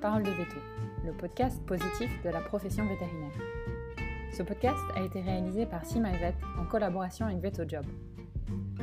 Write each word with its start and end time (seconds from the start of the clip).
Parole 0.00 0.22
de 0.22 0.30
Veto, 0.30 0.56
le 1.04 1.12
podcast 1.12 1.62
positif 1.66 2.10
de 2.24 2.30
la 2.30 2.40
profession 2.40 2.86
vétérinaire. 2.86 3.32
Ce 4.32 4.42
podcast 4.42 4.78
a 4.96 5.02
été 5.02 5.20
réalisé 5.20 5.66
par 5.66 5.84
SeaMyVet 5.84 6.34
en 6.58 6.64
collaboration 6.64 7.26
avec 7.26 7.40
VetoJob, 7.40 7.84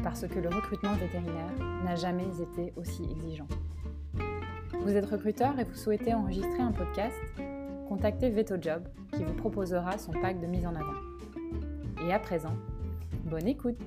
parce 0.03 0.27
que 0.27 0.37
le 0.37 0.49
recrutement 0.49 0.93
vétérinaire 0.93 1.49
n'a 1.83 1.95
jamais 1.95 2.27
été 2.39 2.71
aussi 2.75 3.03
exigeant. 3.09 3.47
Vous 4.79 4.95
êtes 4.95 5.07
recruteur 5.07 5.57
et 5.59 5.63
vous 5.63 5.73
souhaitez 5.73 6.13
enregistrer 6.13 6.59
un 6.59 6.71
podcast 6.71 7.17
Contactez 7.89 8.29
VetoJob 8.29 8.87
qui 9.13 9.23
vous 9.23 9.33
proposera 9.33 9.97
son 9.97 10.11
pack 10.11 10.39
de 10.39 10.45
mise 10.45 10.67
en 10.67 10.75
avant. 10.75 12.05
Et 12.05 12.13
à 12.13 12.19
présent, 12.19 12.53
bonne 13.23 13.47
écoute 13.47 13.79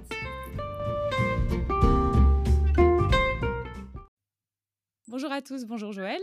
Bonjour 5.07 5.31
à 5.31 5.43
tous, 5.43 5.65
bonjour 5.65 5.93
Joël. 5.93 6.21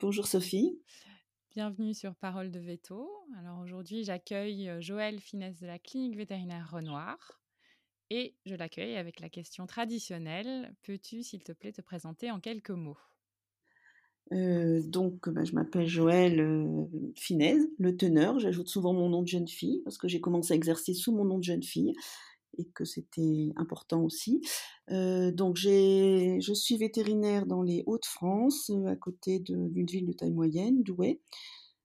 Bonjour 0.00 0.28
Sophie. 0.28 0.80
Bienvenue 1.50 1.92
sur 1.92 2.14
Parole 2.14 2.52
de 2.52 2.60
Veto. 2.60 3.10
Alors 3.36 3.58
aujourd'hui, 3.58 4.04
j'accueille 4.04 4.70
Joël 4.78 5.18
Finesse 5.18 5.58
de 5.58 5.66
la 5.66 5.80
clinique 5.80 6.16
vétérinaire 6.16 6.70
Renoir 6.70 7.42
et 8.08 8.36
je 8.46 8.54
l'accueille 8.54 8.94
avec 8.94 9.18
la 9.18 9.28
question 9.28 9.66
traditionnelle. 9.66 10.72
Peux-tu, 10.84 11.24
s'il 11.24 11.42
te 11.42 11.50
plaît, 11.50 11.72
te 11.72 11.80
présenter 11.80 12.30
en 12.30 12.38
quelques 12.38 12.70
mots? 12.70 12.98
Euh, 14.32 14.80
donc, 14.84 15.28
bah, 15.28 15.42
je 15.42 15.52
m'appelle 15.52 15.88
Joël 15.88 16.38
euh, 16.38 16.84
Finesse, 17.16 17.64
le 17.80 17.96
teneur. 17.96 18.38
J'ajoute 18.38 18.68
souvent 18.68 18.92
mon 18.92 19.08
nom 19.08 19.22
de 19.22 19.28
jeune 19.28 19.48
fille 19.48 19.80
parce 19.82 19.98
que 19.98 20.06
j'ai 20.06 20.20
commencé 20.20 20.52
à 20.52 20.56
exercer 20.56 20.94
sous 20.94 21.12
mon 21.12 21.24
nom 21.24 21.38
de 21.38 21.44
jeune 21.44 21.64
fille 21.64 21.92
et 22.56 22.64
que 22.66 22.84
c'était 22.84 23.52
important 23.56 24.02
aussi. 24.02 24.40
Euh, 24.90 25.30
donc 25.32 25.56
je 25.56 26.52
suis 26.54 26.76
vétérinaire 26.76 27.46
dans 27.46 27.62
les 27.62 27.82
Hauts-de-France, 27.86 28.70
euh, 28.70 28.86
à 28.86 28.96
côté 28.96 29.38
d'une 29.40 29.86
ville 29.86 30.06
de 30.06 30.12
taille 30.12 30.32
moyenne, 30.32 30.82
Douai, 30.82 31.20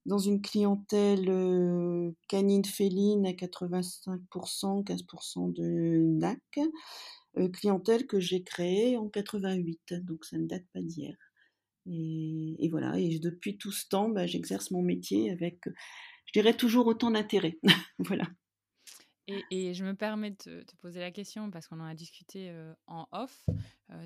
dans 0.05 0.17
une 0.17 0.41
clientèle 0.41 1.29
euh, 1.29 2.11
canine 2.27 2.65
féline 2.65 3.25
à 3.25 3.31
85%, 3.31 4.83
15% 4.83 5.53
de 5.53 6.17
NAC, 6.19 6.59
clientèle 7.51 8.05
que 8.05 8.19
j'ai 8.19 8.43
créée 8.43 8.95
en 8.95 9.09
88, 9.09 9.95
donc 10.03 10.23
ça 10.25 10.37
ne 10.37 10.45
date 10.45 10.65
pas 10.73 10.81
d'hier. 10.81 11.15
Et, 11.85 12.69
voilà, 12.69 12.97
et 12.97 13.19
depuis 13.19 13.57
tout 13.57 13.71
ce 13.71 13.87
temps, 13.87 14.07
bah, 14.07 14.25
j'exerce 14.25 14.71
mon 14.71 14.81
métier 14.81 15.31
avec, 15.31 15.59
je 16.25 16.31
dirais, 16.39 16.55
toujours 16.55 16.87
autant 16.87 17.11
d'intérêt. 17.11 17.59
voilà. 17.99 18.25
Et, 19.27 19.73
je 19.73 19.85
me 19.85 19.93
permets 19.93 20.31
de 20.31 20.35
te, 20.63 20.75
poser 20.81 20.99
la 20.99 21.11
question 21.11 21.49
parce 21.49 21.67
qu'on 21.67 21.79
en 21.79 21.85
a 21.85 21.93
discuté 21.95 22.53
en 22.87 23.07
off. 23.11 23.45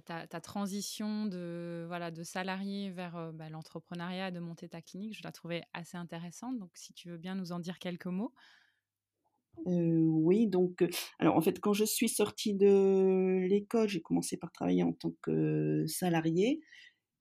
ta, 0.06 0.28
transition 0.42 1.26
de, 1.26 1.86
voilà, 1.88 2.12
de 2.12 2.24
salarié 2.24 2.92
vers 2.92 3.32
bah, 3.34 3.50
l'entrepreneuriat, 3.50 4.32
de 4.32 4.40
monter 4.40 4.70
ta 4.70 4.82
clinique, 4.82 5.18
je 5.18 5.24
la 5.24 5.32
trouvais 5.32 5.64
assez 5.74 5.98
intéressante. 5.98 6.60
Donc, 6.60 6.70
si 6.76 6.94
tu 6.94 7.10
veux 7.10 7.18
bien 7.18 7.34
nous 7.34 7.52
en 7.52 7.60
dire 7.60 7.80
quelques 7.80 8.06
mots. 8.06 8.34
oui, 9.66 10.48
donc, 10.48 10.84
alors 11.18 11.36
en 11.36 11.42
fait, 11.42 11.60
quand 11.60 11.74
je 11.74 11.86
suis 11.86 12.10
sortie 12.10 12.54
de 12.54 13.48
l'école, 13.48 13.90
j'ai 13.90 14.02
commencé 14.02 14.38
par 14.38 14.52
travailler 14.52 14.84
en 14.84 14.94
tant 14.94 15.14
que 15.24 15.84
salarié. 15.88 16.62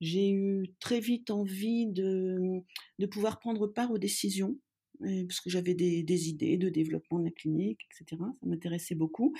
J'ai 0.03 0.31
eu 0.31 0.75
très 0.81 1.01
vite 1.01 1.31
envie 1.31 1.87
de 1.87 2.63
pouvoir 3.11 3.39
prendre 3.39 3.67
part 3.67 3.91
aux 3.91 3.99
décisions 3.99 4.59
parce 5.01 5.41
que 5.41 5.51
j'avais 5.51 5.75
des, 5.75 6.29
idées 6.29 6.57
de 6.57 6.69
développement 6.69 7.19
de 7.19 7.25
la 7.25 7.31
clinique, 7.31 7.81
etc. 7.91 8.21
Ça 8.41 8.47
m'intéressait 8.47 8.95
beaucoup. 8.95 9.35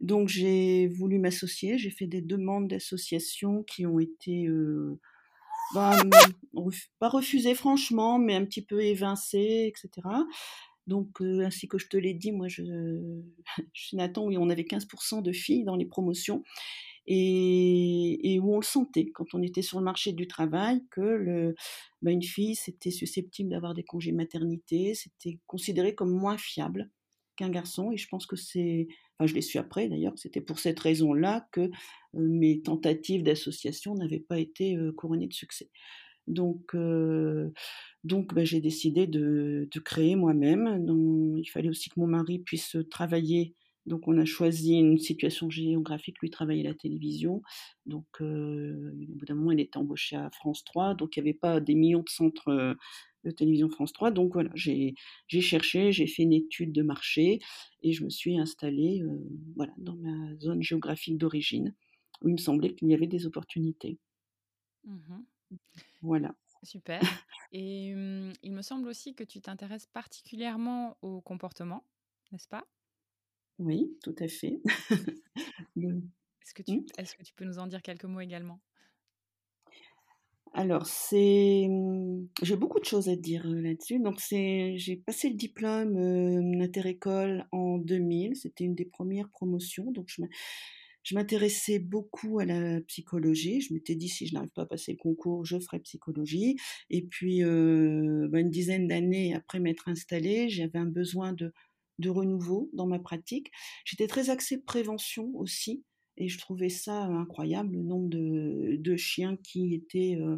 Donc 0.00 0.28
j'ai 0.28 0.86
voulu 0.86 1.18
m'associer, 1.18 1.76
j'ai 1.78 1.90
fait 1.90 2.06
des 2.06 2.22
demandes 2.22 2.68
d'association 2.68 3.64
qui 3.64 3.84
ont 3.84 3.98
été 3.98 4.46
euh, 4.46 5.00
bah, 5.74 5.96
pas 6.98 7.08
refusées 7.08 7.54
franchement, 7.54 8.18
mais 8.18 8.34
un 8.34 8.44
petit 8.44 8.62
peu 8.64 8.80
évincées, 8.82 9.72
etc. 9.72 10.08
Donc, 10.88 11.20
euh, 11.20 11.44
ainsi 11.44 11.68
que 11.68 11.76
je 11.76 11.86
te 11.86 11.98
l'ai 11.98 12.14
dit, 12.14 12.32
moi, 12.32 12.48
je, 12.48 12.62
suis 13.74 13.96
Nathan, 13.96 14.24
oui, 14.24 14.38
on 14.38 14.48
avait 14.48 14.62
15% 14.62 15.22
de 15.22 15.32
filles 15.32 15.64
dans 15.64 15.76
les 15.76 15.84
promotions 15.84 16.42
et, 17.10 18.38
où 18.42 18.54
on 18.54 18.58
le 18.58 18.64
sentait 18.64 19.10
quand 19.12 19.34
on 19.34 19.42
était 19.42 19.62
sur 19.62 19.78
le 19.78 19.84
marché 19.84 20.12
du 20.12 20.28
travail 20.28 20.84
que 20.90 21.54
bah, 22.02 22.10
une 22.10 22.22
fille 22.22 22.54
c'était 22.54 22.90
susceptible 22.90 23.50
d'avoir 23.50 23.74
des 23.74 23.84
congés 23.84 24.12
maternité, 24.12 24.94
c'était 24.94 25.38
considéré 25.46 25.94
comme 25.94 26.10
moins 26.10 26.38
fiable 26.38 26.90
qu'un 27.38 27.48
garçon 27.48 27.90
et 27.92 27.96
je 27.96 28.08
pense 28.08 28.26
que 28.26 28.36
c'est, 28.36 28.88
enfin 29.18 29.26
je 29.26 29.34
l'ai 29.34 29.40
su 29.40 29.58
après 29.58 29.88
d'ailleurs, 29.88 30.12
c'était 30.16 30.40
pour 30.40 30.58
cette 30.58 30.78
raison-là 30.80 31.48
que 31.52 31.60
euh, 31.60 31.70
mes 32.14 32.60
tentatives 32.60 33.22
d'association 33.22 33.94
n'avaient 33.94 34.20
pas 34.20 34.38
été 34.38 34.76
euh, 34.76 34.92
couronnées 34.92 35.28
de 35.28 35.32
succès. 35.32 35.70
Donc, 36.26 36.74
euh, 36.74 37.50
donc 38.04 38.34
bah, 38.34 38.44
j'ai 38.44 38.60
décidé 38.60 39.06
de, 39.06 39.66
de 39.70 39.80
créer 39.80 40.14
moi-même. 40.14 40.84
Il 41.38 41.48
fallait 41.48 41.70
aussi 41.70 41.88
que 41.88 41.98
mon 41.98 42.06
mari 42.06 42.38
puisse 42.38 42.76
travailler 42.90 43.54
donc 43.86 44.06
on 44.06 44.18
a 44.18 44.24
choisi 44.24 44.74
une 44.74 44.98
situation 44.98 45.48
géographique, 45.50 46.20
lui 46.20 46.30
travaillait 46.30 46.66
à 46.66 46.70
la 46.70 46.74
télévision. 46.74 47.42
Donc 47.86 48.06
euh, 48.20 48.92
au 49.08 49.14
bout 49.14 49.24
d'un 49.24 49.34
moment, 49.34 49.52
il 49.52 49.60
était 49.60 49.78
embauché 49.78 50.16
à 50.16 50.30
France 50.30 50.64
3. 50.64 50.94
Donc 50.94 51.16
il 51.16 51.22
n'y 51.22 51.28
avait 51.28 51.38
pas 51.38 51.60
des 51.60 51.74
millions 51.74 52.02
de 52.02 52.08
centres 52.08 52.48
euh, 52.48 52.74
de 53.24 53.30
télévision 53.30 53.70
France 53.70 53.92
3. 53.92 54.10
Donc 54.10 54.34
voilà, 54.34 54.50
j'ai 54.54 54.94
cherché, 55.40 55.92
j'ai 55.92 56.06
fait 56.06 56.22
une 56.22 56.32
étude 56.32 56.72
de 56.72 56.82
marché 56.82 57.38
et 57.82 57.92
je 57.92 58.04
me 58.04 58.10
suis 58.10 58.38
installée 58.38 59.02
euh, 59.02 59.26
voilà, 59.56 59.72
dans 59.78 59.96
ma 59.96 60.36
zone 60.38 60.62
géographique 60.62 61.16
d'origine 61.16 61.74
où 62.22 62.28
il 62.28 62.32
me 62.32 62.38
semblait 62.38 62.74
qu'il 62.74 62.88
y 62.88 62.94
avait 62.94 63.06
des 63.06 63.26
opportunités. 63.26 63.98
Mmh 64.84 65.22
voilà. 66.02 66.34
Super. 66.62 67.00
Et 67.52 67.94
hum, 67.94 68.32
il 68.42 68.52
me 68.52 68.62
semble 68.62 68.88
aussi 68.88 69.14
que 69.14 69.24
tu 69.24 69.40
t'intéresses 69.40 69.86
particulièrement 69.86 70.96
au 71.00 71.20
comportement, 71.20 71.84
n'est-ce 72.32 72.48
pas? 72.48 72.66
Oui, 73.58 73.96
tout 74.02 74.14
à 74.18 74.28
fait. 74.28 74.60
Est-ce 75.76 76.54
que, 76.54 76.62
tu, 76.62 76.78
mmh. 76.78 76.86
est-ce 76.96 77.14
que 77.14 77.22
tu 77.22 77.34
peux 77.34 77.44
nous 77.44 77.58
en 77.58 77.66
dire 77.66 77.82
quelques 77.82 78.04
mots 78.04 78.20
également? 78.20 78.58
Alors, 80.54 80.86
c'est, 80.86 81.66
mmh, 81.68 82.28
j'ai 82.42 82.56
beaucoup 82.56 82.80
de 82.80 82.86
choses 82.86 83.10
à 83.10 83.16
dire 83.16 83.46
là-dessus. 83.46 84.00
Donc, 84.00 84.18
c'est, 84.18 84.78
j'ai 84.78 84.96
passé 84.96 85.28
le 85.28 85.36
diplôme 85.36 85.96
euh, 85.98 86.64
interécole 86.64 87.46
en 87.52 87.76
2000. 87.76 88.34
C'était 88.34 88.64
une 88.64 88.74
des 88.74 88.86
premières 88.86 89.28
promotions. 89.28 89.92
Donc, 89.92 90.08
je, 90.08 90.22
m'intéressais 91.14 91.78
beaucoup 91.78 92.38
à 92.38 92.46
la 92.46 92.80
psychologie. 92.80 93.60
Je 93.60 93.74
m'étais 93.74 93.94
dit, 93.94 94.08
si 94.08 94.26
je 94.26 94.32
n'arrive 94.32 94.50
pas 94.50 94.62
à 94.62 94.66
passer 94.66 94.92
le 94.92 94.98
concours, 94.98 95.44
je 95.44 95.60
ferai 95.60 95.80
psychologie. 95.80 96.56
Et 96.88 97.02
puis, 97.02 97.44
euh, 97.44 98.26
bah, 98.30 98.40
une 98.40 98.50
dizaine 98.50 98.88
d'années 98.88 99.34
après 99.34 99.60
m'être 99.60 99.88
installée, 99.88 100.48
j'avais 100.48 100.78
un 100.78 100.86
besoin 100.86 101.34
de 101.34 101.52
de 101.98 102.10
renouveau 102.10 102.70
dans 102.72 102.86
ma 102.86 102.98
pratique. 102.98 103.50
J'étais 103.84 104.06
très 104.06 104.30
axée 104.30 104.58
prévention 104.58 105.30
aussi, 105.34 105.84
et 106.16 106.28
je 106.28 106.38
trouvais 106.38 106.68
ça 106.68 107.04
incroyable, 107.04 107.76
le 107.76 107.82
nombre 107.82 108.08
de, 108.08 108.96
chiens 108.96 109.36
qui 109.36 109.74
étaient 109.74 110.18
euh, 110.20 110.36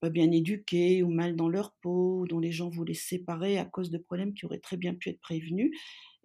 pas 0.00 0.10
bien 0.10 0.30
éduqués 0.30 1.02
ou 1.02 1.10
mal 1.10 1.36
dans 1.36 1.48
leur 1.48 1.74
peau, 1.80 2.26
dont 2.28 2.40
les 2.40 2.52
gens 2.52 2.68
voulaient 2.68 2.94
séparer 2.94 3.58
à 3.58 3.64
cause 3.64 3.90
de 3.90 3.98
problèmes 3.98 4.34
qui 4.34 4.44
auraient 4.44 4.58
très 4.58 4.76
bien 4.76 4.94
pu 4.94 5.08
être 5.08 5.20
prévenus. 5.20 5.70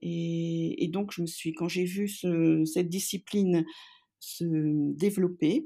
Et, 0.02 0.90
donc, 0.92 1.14
je 1.14 1.22
me 1.22 1.28
suis, 1.28 1.54
quand 1.54 1.68
j'ai 1.68 1.86
vu 1.86 2.08
cette 2.08 2.90
discipline 2.90 3.66
se 4.20 4.46
développer, 4.94 5.66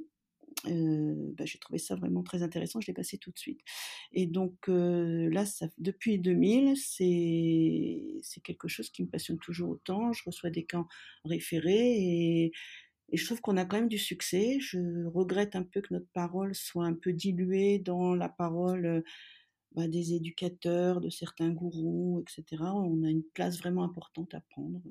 bah, 0.63 1.45
j'ai 1.45 1.59
trouvé 1.59 1.79
ça 1.79 1.95
vraiment 1.95 2.23
très 2.23 2.41
intéressant, 2.43 2.81
je 2.81 2.87
l'ai 2.87 2.93
passé 2.93 3.17
tout 3.17 3.31
de 3.31 3.37
suite. 3.37 3.61
Et 4.13 4.25
donc 4.25 4.67
là, 4.67 5.45
ça, 5.45 5.67
depuis 5.77 6.19
2000, 6.19 6.75
c'est 6.77 8.41
quelque 8.43 8.67
chose 8.67 8.89
qui 8.89 9.03
me 9.03 9.07
passionne 9.09 9.37
toujours 9.39 9.69
autant. 9.69 10.13
Je 10.13 10.23
reçois 10.25 10.49
des 10.49 10.65
camps 10.65 10.87
référés 11.25 11.95
et, 11.97 12.51
je 13.13 13.23
trouve 13.23 13.39
qu'on 13.39 13.55
a 13.57 13.65
quand 13.65 13.77
même 13.77 13.87
du 13.87 13.99
succès. 13.99 14.57
Je 14.59 15.05
regrette 15.05 15.55
un 15.55 15.63
peu 15.63 15.81
que 15.81 15.93
notre 15.93 16.09
parole 16.13 16.55
soit 16.55 16.85
un 16.85 16.95
peu 16.95 17.13
diluée 17.13 17.79
dans 17.79 18.15
la 18.15 18.29
parole 18.29 19.03
bah, 19.75 19.87
des 19.87 20.13
éducateurs, 20.13 21.01
de 21.01 21.09
certains 21.09 21.49
gourous, 21.49 22.21
etc. 22.21 22.63
On 22.63 23.03
a 23.03 23.09
une 23.09 23.23
place 23.23 23.59
vraiment 23.59 23.83
importante 23.83 24.33
à 24.33 24.41
prendre 24.49 24.81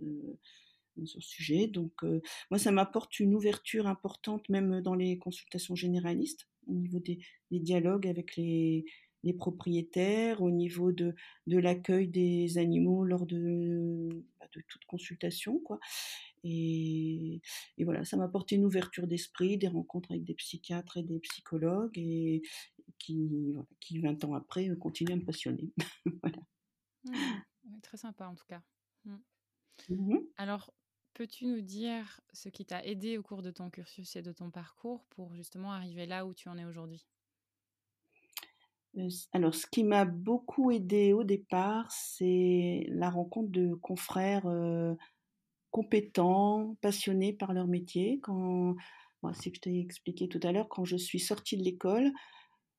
sur 0.97 1.09
ce 1.09 1.21
sujet. 1.21 1.67
Donc, 1.67 1.93
euh, 2.05 2.21
moi, 2.51 2.59
ça 2.59 2.71
m'apporte 2.71 3.19
une 3.21 3.35
ouverture 3.35 3.87
importante, 3.87 4.49
même 4.49 4.81
dans 4.81 4.95
les 4.95 5.19
consultations 5.19 5.75
généralistes, 5.75 6.49
au 6.67 6.75
niveau 6.75 7.01
des, 7.01 7.19
dialogues 7.51 8.07
avec 8.07 8.37
les, 8.37 8.85
propriétaires, 9.39 10.43
au 10.43 10.51
niveau 10.51 10.93
de, 10.93 11.15
de 11.47 11.59
l'accueil 11.59 12.09
des 12.09 12.59
animaux 12.59 13.05
lors 13.05 13.25
de, 13.27 14.09
bah, 14.39 14.47
de 14.55 14.61
toute 14.69 14.85
consultation. 14.85 15.59
Quoi. 15.61 15.81
Et, 16.43 17.41
et 17.79 17.85
voilà, 17.85 18.05
ça 18.05 18.19
m'apporte 18.19 18.53
une 18.53 18.67
ouverture 18.67 19.07
d'esprit, 19.07 19.57
des 19.57 19.69
rencontres 19.69 20.11
avec 20.11 20.25
des 20.25 20.35
psychiatres 20.35 20.99
et 20.99 21.03
des 21.03 21.21
psychologues, 21.21 21.97
et 21.97 22.43
qui, 22.99 23.57
qui 23.81 23.99
20 23.99 24.25
ans 24.25 24.35
après, 24.35 24.69
continuent 24.79 25.15
à 25.15 25.17
me 25.17 25.25
passionner. 25.25 25.73
voilà. 26.23 26.39
Mmh. 27.05 27.81
très 27.83 27.97
sympa 27.97 28.27
en 28.27 28.35
tout 28.35 28.47
cas. 28.47 28.63
Mmh. 29.05 29.17
Mmh 29.91 30.19
Alors, 30.37 30.73
Peux-tu 31.15 31.47
nous 31.47 31.61
dire 31.61 32.21
ce 32.33 32.49
qui 32.49 32.65
t'a 32.65 32.85
aidé 32.85 33.19
au 33.19 33.23
cours 33.23 33.41
de 33.41 33.53
ton 33.53 33.71
cursus 33.71 34.17
et 34.17 34.23
de 34.23 34.33
ton 34.33 34.51
parcours 34.51 35.05
pour 35.11 35.33
justement 35.37 35.73
arriver 35.73 36.07
là 36.07 36.27
où 36.27 36.35
tu 36.35 36.49
en 36.49 36.59
es 36.59 36.65
aujourd'hui? 36.65 37.07
Alors, 39.33 39.55
ce 39.55 39.67
qui 39.69 39.85
m'a 39.85 40.05
beaucoup 40.05 40.73
aidé 40.73 41.13
au 41.13 41.23
départ, 41.23 41.91
c'est 41.93 42.85
la 42.89 43.11
rencontre 43.11 43.51
de 43.51 43.75
confrères 43.75 44.49
compétents, 45.71 46.77
passionnés 46.81 47.33
par 47.33 47.53
leur 47.53 47.69
métier. 47.69 48.19
Quand, 48.21 48.75
c'est 49.35 49.51
que 49.51 49.57
je 49.57 49.61
t'ai 49.61 49.79
expliqué 49.81 50.29
tout 50.29 50.41
à 50.43 50.51
l'heure, 50.51 50.69
quand 50.69 50.85
je 50.85 50.97
suis 50.97 51.21
sortie 51.21 51.57
de 51.57 51.63
l'école, 51.63 52.13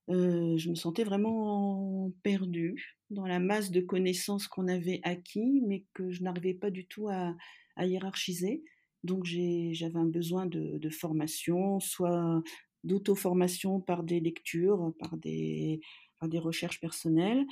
je 0.10 0.70
me 0.70 0.76
sentais 0.76 1.06
vraiment 1.06 2.12
perdue 2.22 2.98
dans 3.12 3.28
la 3.28 3.40
masse 3.40 3.72
de 3.72 3.80
connaissances 3.80 4.48
qu'on 4.50 4.68
avait 4.68 5.00
acquis, 5.04 5.62
mais 5.66 5.86
que 5.94 6.12
je 6.12 6.22
n'arrivais 6.22 6.54
pas 6.54 6.70
du 6.70 6.86
tout 6.86 7.08
à, 7.10 7.34
hiérarchiser. 7.78 8.64
Donc 9.04 9.26
j'avais 9.26 9.98
un 9.98 10.06
besoin 10.06 10.46
de, 10.46 10.90
formation, 10.90 11.80
soit 11.80 12.42
d'auto-formation 12.84 13.80
par 13.80 14.04
des 14.04 14.20
lectures, 14.20 14.94
par 15.00 15.18
des, 15.18 15.80
recherches 16.22 16.80
personnelles. 16.80 17.46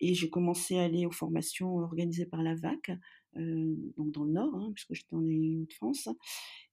Et 0.00 0.14
j'ai 0.14 0.30
commencé 0.30 0.78
à 0.78 0.84
aller 0.84 1.04
aux 1.04 1.12
formations 1.12 1.76
organisées 1.76 2.26
par 2.26 2.42
la 2.42 2.54
VAC, 2.54 2.90
euh, 3.36 3.74
donc 3.98 4.12
dans 4.12 4.24
le 4.24 4.32
Nord, 4.32 4.54
hein, 4.54 4.72
puisque 4.74 4.94
j'étais 4.94 5.14
en 5.14 5.18
Hauts-de-France. 5.18 6.08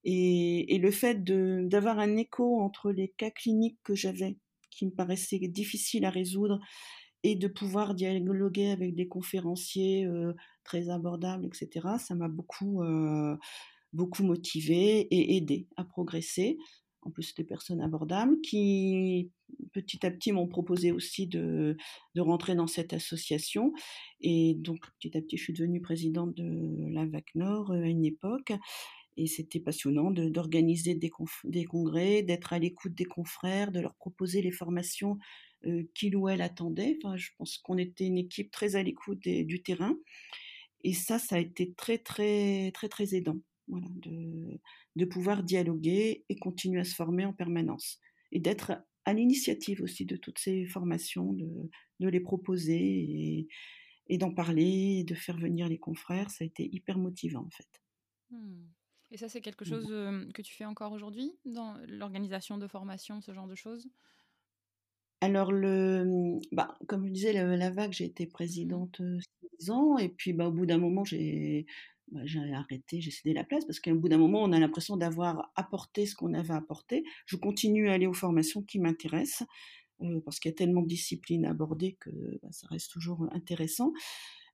Et, 0.04 0.74
et, 0.74 0.78
le 0.78 0.90
fait 0.90 1.22
d'avoir 1.22 1.98
un 1.98 2.16
écho 2.16 2.60
entre 2.60 2.90
les 2.90 3.08
cas 3.08 3.30
cliniques 3.30 3.78
que 3.84 3.94
j'avais, 3.94 4.38
qui 4.70 4.86
me 4.86 4.90
paraissaient 4.90 5.38
difficiles 5.38 6.06
à 6.06 6.10
résoudre, 6.10 6.58
et 7.22 7.34
de 7.34 7.48
pouvoir 7.48 7.94
dialoguer 7.94 8.70
avec 8.70 8.94
des 8.94 9.08
conférenciers 9.08 10.06
euh, 10.06 10.32
très 10.68 10.90
abordables, 10.90 11.46
etc., 11.46 11.96
ça 11.98 12.14
m'a 12.14 12.28
beaucoup, 12.28 12.82
euh, 12.82 13.36
beaucoup 13.94 14.22
motivé 14.22 15.00
et 15.10 15.36
aidé 15.36 15.66
à 15.76 15.84
progresser 15.84 16.58
en 17.02 17.10
plus 17.10 17.34
des 17.34 17.44
personnes 17.44 17.80
abordables, 17.80 18.38
qui 18.42 19.30
petit 19.72 20.04
à 20.04 20.10
petit 20.10 20.30
m'ont 20.32 20.46
proposé 20.46 20.92
aussi 20.92 21.26
de, 21.26 21.76
de, 22.14 22.20
rentrer 22.20 22.54
dans 22.54 22.66
cette 22.66 22.92
association. 22.92 23.72
Et 24.20 24.56
donc 24.58 24.80
petit 24.98 25.16
à 25.16 25.22
petit, 25.22 25.38
je 25.38 25.44
suis 25.44 25.52
devenue 25.54 25.80
présidente 25.80 26.34
de 26.34 26.92
la 26.92 27.06
VAC 27.06 27.34
Nord 27.34 27.70
euh, 27.70 27.82
à 27.82 27.86
une 27.86 28.04
époque. 28.04 28.52
Et 29.16 29.26
c'était 29.26 29.60
passionnant 29.60 30.10
d'organiser 30.10 30.94
des, 30.94 31.10
des, 31.44 31.64
congrès, 31.64 32.22
d'être 32.22 32.52
à 32.52 32.58
l'écoute 32.58 32.94
des 32.94 33.06
confrères, 33.06 33.72
de 33.72 33.80
leur 33.80 33.94
proposer 33.94 34.42
les 34.42 34.52
formations 34.52 35.18
euh, 35.66 35.82
qu'ils 35.94 36.14
ou 36.14 36.28
elles 36.28 36.42
attendaient. 36.42 36.96
Enfin, 37.02 37.16
je 37.16 37.30
pense 37.36 37.58
qu'on 37.58 37.78
était 37.78 38.04
une 38.04 38.18
équipe 38.18 38.50
très 38.52 38.76
à 38.76 38.82
l'écoute 38.82 39.20
du 39.20 39.62
terrain. 39.62 39.96
Et 40.84 40.92
ça, 40.94 41.18
ça 41.18 41.36
a 41.36 41.38
été 41.38 41.74
très, 41.74 41.98
très, 41.98 42.70
très, 42.72 42.88
très 42.88 43.14
aidant. 43.14 43.38
Voilà, 43.66 43.86
de, 43.90 44.60
de 44.96 45.04
pouvoir 45.04 45.42
dialoguer 45.42 46.24
et 46.28 46.36
continuer 46.36 46.80
à 46.80 46.84
se 46.84 46.94
former 46.94 47.24
en 47.26 47.34
permanence. 47.34 47.98
Et 48.32 48.40
d'être 48.40 48.72
à 49.04 49.12
l'initiative 49.12 49.82
aussi 49.82 50.06
de 50.06 50.16
toutes 50.16 50.38
ces 50.38 50.66
formations, 50.66 51.32
de, 51.32 51.70
de 52.00 52.08
les 52.08 52.20
proposer 52.20 52.78
et, 52.80 53.48
et 54.08 54.18
d'en 54.18 54.32
parler, 54.32 55.04
de 55.04 55.14
faire 55.14 55.38
venir 55.38 55.68
les 55.68 55.78
confrères, 55.78 56.30
ça 56.30 56.44
a 56.44 56.46
été 56.46 56.68
hyper 56.72 56.98
motivant 56.98 57.44
en 57.44 57.50
fait. 57.50 57.68
Mmh. 58.30 58.64
Et 59.10 59.16
ça, 59.16 59.28
c'est 59.28 59.40
quelque 59.40 59.64
chose 59.64 59.86
que 59.86 60.42
tu 60.42 60.54
fais 60.54 60.66
encore 60.66 60.92
aujourd'hui 60.92 61.38
dans 61.46 61.78
l'organisation 61.86 62.58
de 62.58 62.66
formation, 62.66 63.22
ce 63.22 63.32
genre 63.32 63.46
de 63.46 63.54
choses? 63.54 63.88
Alors, 65.20 65.52
le, 65.52 66.38
bah, 66.52 66.76
comme 66.86 67.06
je 67.06 67.12
disais, 67.12 67.32
la, 67.32 67.70
vague, 67.70 67.92
j'ai 67.92 68.04
été 68.04 68.26
mmh. 68.26 68.30
présidente 68.30 69.02
six 69.58 69.70
ans, 69.70 69.98
et 69.98 70.08
puis 70.08 70.32
bah, 70.32 70.48
au 70.48 70.52
bout 70.52 70.66
d'un 70.66 70.78
moment, 70.78 71.04
j'ai 71.04 71.66
bah, 72.12 72.20
j'ai 72.24 72.40
arrêté, 72.52 73.00
j'ai 73.00 73.10
cédé 73.10 73.34
la 73.34 73.44
place 73.44 73.64
parce 73.66 73.80
qu'au 73.80 73.94
bout 73.94 74.08
d'un 74.08 74.18
moment, 74.18 74.42
on 74.42 74.52
a 74.52 74.58
l'impression 74.58 74.96
d'avoir 74.96 75.52
apporté 75.56 76.06
ce 76.06 76.14
qu'on 76.14 76.32
avait 76.34 76.54
apporté. 76.54 77.04
Je 77.26 77.36
continue 77.36 77.90
à 77.90 77.94
aller 77.94 78.06
aux 78.06 78.14
formations 78.14 78.62
qui 78.62 78.78
m'intéressent 78.78 79.46
parce 80.24 80.38
qu'il 80.38 80.50
y 80.50 80.54
a 80.54 80.56
tellement 80.56 80.82
de 80.82 80.86
disciplines 80.86 81.44
abordées 81.44 81.96
que 82.00 82.10
bah, 82.42 82.48
ça 82.52 82.66
reste 82.68 82.92
toujours 82.92 83.28
intéressant. 83.32 83.92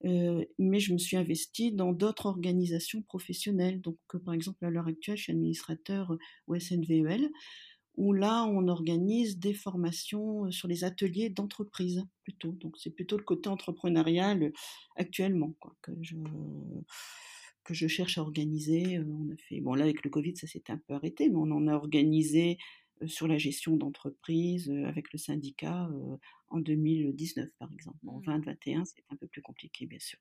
Mais 0.02 0.80
je 0.80 0.92
me 0.92 0.98
suis 0.98 1.16
investie 1.16 1.72
dans 1.72 1.92
d'autres 1.92 2.26
organisations 2.26 3.02
professionnelles. 3.02 3.80
Donc, 3.80 3.98
par 4.24 4.34
exemple, 4.34 4.64
à 4.64 4.70
l'heure 4.70 4.88
actuelle, 4.88 5.16
je 5.16 5.24
suis 5.24 5.32
administrateur 5.32 6.16
au 6.46 6.58
SNVEL, 6.58 7.30
où 7.96 8.12
là, 8.12 8.44
on 8.44 8.68
organise 8.68 9.38
des 9.38 9.54
formations 9.54 10.50
sur 10.50 10.68
les 10.68 10.84
ateliers 10.84 11.30
d'entreprise, 11.30 12.04
plutôt. 12.22 12.52
Donc, 12.52 12.76
c'est 12.78 12.90
plutôt 12.90 13.16
le 13.16 13.24
côté 13.24 13.48
entrepreneurial 13.48 14.52
actuellement 14.96 15.54
quoi, 15.60 15.74
que 15.82 15.92
je 16.02 16.16
que 17.64 17.74
je 17.74 17.88
cherche 17.88 18.18
à 18.18 18.20
organiser. 18.20 19.00
On 19.00 19.32
a 19.32 19.36
fait, 19.48 19.60
bon 19.60 19.74
là 19.74 19.84
avec 19.84 20.04
le 20.04 20.10
Covid 20.10 20.36
ça 20.36 20.46
s'est 20.46 20.64
un 20.68 20.76
peu 20.76 20.94
arrêté, 20.94 21.28
mais 21.28 21.36
on 21.36 21.50
en 21.50 21.66
a 21.66 21.74
organisé 21.74 22.58
sur 23.06 23.26
la 23.26 23.38
gestion 23.38 23.76
d'entreprise 23.76 24.70
avec 24.84 25.12
le 25.12 25.18
syndicat 25.18 25.88
en 26.48 26.60
2019 26.60 27.48
par 27.58 27.72
exemple. 27.72 27.98
En 28.06 28.20
2021 28.20 28.80
mmh. 28.80 28.84
c'est 28.84 29.04
un 29.10 29.16
peu 29.16 29.26
plus 29.26 29.42
compliqué 29.42 29.86
bien 29.86 29.98
sûr. 29.98 30.18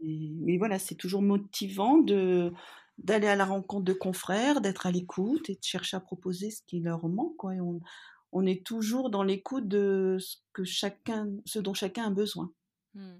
mais 0.00 0.58
voilà, 0.58 0.78
c'est 0.78 0.94
toujours 0.94 1.22
motivant 1.22 1.98
de 1.98 2.52
d'aller 2.98 3.28
à 3.28 3.36
la 3.36 3.44
rencontre 3.44 3.84
de 3.84 3.92
confrères, 3.92 4.60
d'être 4.60 4.86
à 4.86 4.90
l'écoute 4.90 5.50
et 5.50 5.54
de 5.54 5.62
chercher 5.62 5.96
à 5.96 6.00
proposer 6.00 6.50
ce 6.50 6.62
qui 6.66 6.80
leur 6.80 7.06
manque. 7.08 7.36
Quoi. 7.36 7.52
on, 7.52 7.80
on 8.32 8.46
est 8.46 8.64
toujours 8.64 9.10
dans 9.10 9.22
l'écoute 9.22 9.68
de 9.68 10.18
ce 10.20 10.36
que 10.52 10.64
chacun, 10.64 11.28
ce 11.44 11.58
dont 11.58 11.74
chacun 11.74 12.06
a 12.06 12.10
besoin. 12.10 12.52
Mmh. 12.94 13.16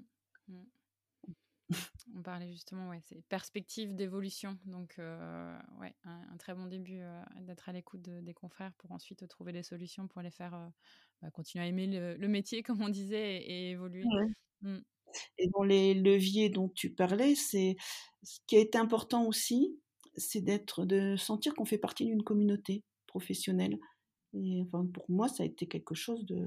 On 2.14 2.22
parlait 2.22 2.52
justement, 2.52 2.90
ouais, 2.90 3.00
c'est 3.04 3.22
perspective 3.28 3.94
d'évolution. 3.96 4.56
Donc, 4.66 4.94
euh, 4.98 5.58
ouais, 5.80 5.94
un, 6.04 6.36
très 6.38 6.54
bon 6.54 6.66
début 6.66 7.00
euh, 7.00 7.22
d'être 7.40 7.68
à 7.68 7.72
l'écoute 7.72 8.02
des 8.02 8.34
confrères 8.34 8.72
pour 8.74 8.92
ensuite 8.92 9.26
trouver 9.26 9.52
des 9.52 9.62
solutions 9.62 10.06
pour 10.06 10.22
les 10.22 10.30
faire 10.30 10.54
euh, 10.54 10.68
bah, 11.22 11.30
continuer 11.30 11.64
à 11.64 11.68
aimer 11.68 11.86
le, 11.88 12.28
métier, 12.28 12.62
comme 12.62 12.82
on 12.82 12.88
disait, 12.88 13.38
et, 13.38 13.70
évoluer. 13.70 14.04
Mmh. 14.62 14.78
Et 15.38 15.48
dans 15.54 15.62
les 15.62 15.94
leviers 15.94 16.50
dont 16.50 16.68
tu 16.68 16.90
parlais, 16.90 17.34
c'est 17.34 17.76
ce 18.22 18.40
qui 18.46 18.56
est 18.56 18.76
important 18.76 19.26
aussi, 19.26 19.78
c'est 20.16 20.40
d'être, 20.40 20.84
de 20.84 21.16
sentir 21.16 21.54
qu'on 21.54 21.64
fait 21.64 21.78
partie 21.78 22.06
d'une 22.06 22.22
communauté 22.22 22.84
professionnelle. 23.06 23.78
Et 24.34 24.62
enfin, 24.62 24.86
pour 24.92 25.04
moi, 25.08 25.28
ça 25.28 25.42
a 25.42 25.46
été 25.46 25.66
quelque 25.66 25.94
chose 25.94 26.26
de 26.26 26.44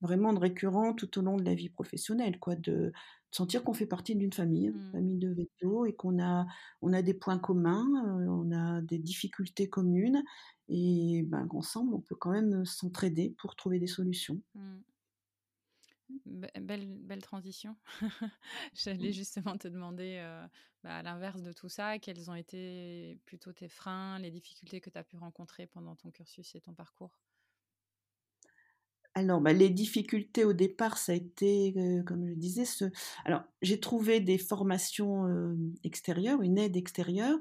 vraiment 0.00 0.32
de 0.34 0.38
récurrent 0.38 0.92
tout 0.92 1.18
au 1.18 1.22
long 1.22 1.36
de 1.36 1.44
la 1.44 1.54
vie 1.54 1.70
professionnelle, 1.70 2.38
quoi, 2.38 2.56
de, 2.56 2.92
sentir 3.34 3.64
qu'on 3.64 3.72
fait 3.74 3.86
partie 3.86 4.14
d'une 4.14 4.32
famille, 4.32 4.70
mmh. 4.70 4.92
famille 4.92 5.18
de 5.18 5.30
veto, 5.30 5.86
et 5.86 5.92
qu'on 5.92 6.22
a, 6.22 6.46
on 6.82 6.92
a 6.92 7.02
des 7.02 7.14
points 7.14 7.38
communs, 7.38 7.86
euh, 8.06 8.28
on 8.28 8.52
a 8.52 8.80
des 8.80 8.98
difficultés 8.98 9.68
communes, 9.68 10.22
et 10.68 11.24
ben, 11.26 11.46
ensemble, 11.50 11.94
on 11.94 12.00
peut 12.00 12.14
quand 12.14 12.30
même 12.30 12.64
s'entraider 12.64 13.34
pour 13.38 13.56
trouver 13.56 13.80
des 13.80 13.88
solutions. 13.88 14.40
Mmh. 14.54 14.76
Belle, 16.26 16.86
belle 16.86 17.22
transition. 17.22 17.76
J'allais 18.74 19.12
justement 19.12 19.56
te 19.58 19.68
demander, 19.68 20.16
euh, 20.20 20.46
bah, 20.82 20.98
à 20.98 21.02
l'inverse 21.02 21.42
de 21.42 21.52
tout 21.52 21.68
ça, 21.68 21.98
quels 21.98 22.30
ont 22.30 22.34
été 22.34 23.18
plutôt 23.26 23.52
tes 23.52 23.68
freins, 23.68 24.18
les 24.18 24.30
difficultés 24.30 24.80
que 24.80 24.90
tu 24.90 24.98
as 24.98 25.04
pu 25.04 25.16
rencontrer 25.16 25.66
pendant 25.66 25.96
ton 25.96 26.10
cursus 26.10 26.54
et 26.54 26.60
ton 26.60 26.74
parcours? 26.74 27.18
Alors, 29.16 29.40
bah, 29.40 29.52
les 29.52 29.70
difficultés 29.70 30.44
au 30.44 30.52
départ, 30.52 30.98
ça 30.98 31.12
a 31.12 31.14
été, 31.14 31.72
euh, 31.76 32.02
comme 32.02 32.26
je 32.28 32.34
disais, 32.34 32.64
ce... 32.64 32.86
alors 33.24 33.44
j'ai 33.62 33.78
trouvé 33.78 34.18
des 34.20 34.38
formations 34.38 35.26
euh, 35.28 35.54
extérieures, 35.84 36.42
une 36.42 36.58
aide 36.58 36.76
extérieure, 36.76 37.38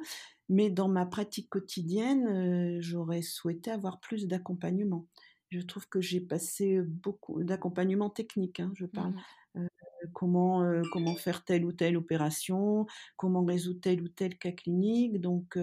mais 0.50 0.70
dans 0.70 0.88
ma 0.88 1.06
pratique 1.08 1.50
quotidienne, 1.50 2.80
j'aurais 2.82 3.22
souhaité 3.24 3.72
avoir 3.72 4.00
plus 4.02 4.28
d'accompagnement. 4.28 5.08
Je 5.54 5.62
trouve 5.62 5.88
que 5.88 6.02
j'ai 6.02 6.20
passé 6.20 6.82
beaucoup 6.82 7.44
d'accompagnement 7.44 8.10
technique, 8.10 8.60
hein, 8.60 8.72
je 8.76 8.86
parle. 8.86 9.12
Mmh 9.12 9.68
comment, 10.12 10.82
comment 10.92 11.16
faire 11.16 11.46
telle 11.46 11.64
ou 11.64 11.72
telle 11.72 11.96
opération, 11.96 12.88
comment 13.16 13.46
résoudre 13.46 13.80
tel 13.80 14.02
ou 14.02 14.10
tel 14.10 14.38
cas 14.38 14.52
clinique. 14.52 15.22
Donc, 15.22 15.58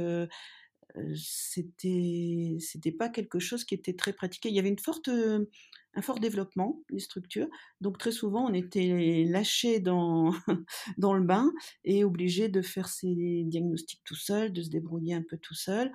c'était 1.14 2.56
c'était 2.60 2.92
pas 2.92 3.08
quelque 3.08 3.38
chose 3.38 3.64
qui 3.64 3.74
était 3.74 3.94
très 3.94 4.12
pratiqué. 4.12 4.48
Il 4.48 4.54
y 4.54 4.58
avait 4.58 4.68
une 4.68 4.78
forte, 4.78 5.08
un 5.08 6.02
fort 6.02 6.20
développement 6.20 6.80
des 6.90 7.00
structures. 7.00 7.48
Donc 7.80 7.98
très 7.98 8.12
souvent, 8.12 8.48
on 8.48 8.54
était 8.54 9.24
lâché 9.28 9.80
dans, 9.80 10.32
dans 10.98 11.14
le 11.14 11.22
bain 11.24 11.50
et 11.84 12.04
obligé 12.04 12.48
de 12.48 12.62
faire 12.62 12.88
ses 12.88 13.44
diagnostics 13.44 14.02
tout 14.04 14.16
seul, 14.16 14.52
de 14.52 14.62
se 14.62 14.70
débrouiller 14.70 15.14
un 15.14 15.22
peu 15.22 15.36
tout 15.38 15.54
seul. 15.54 15.92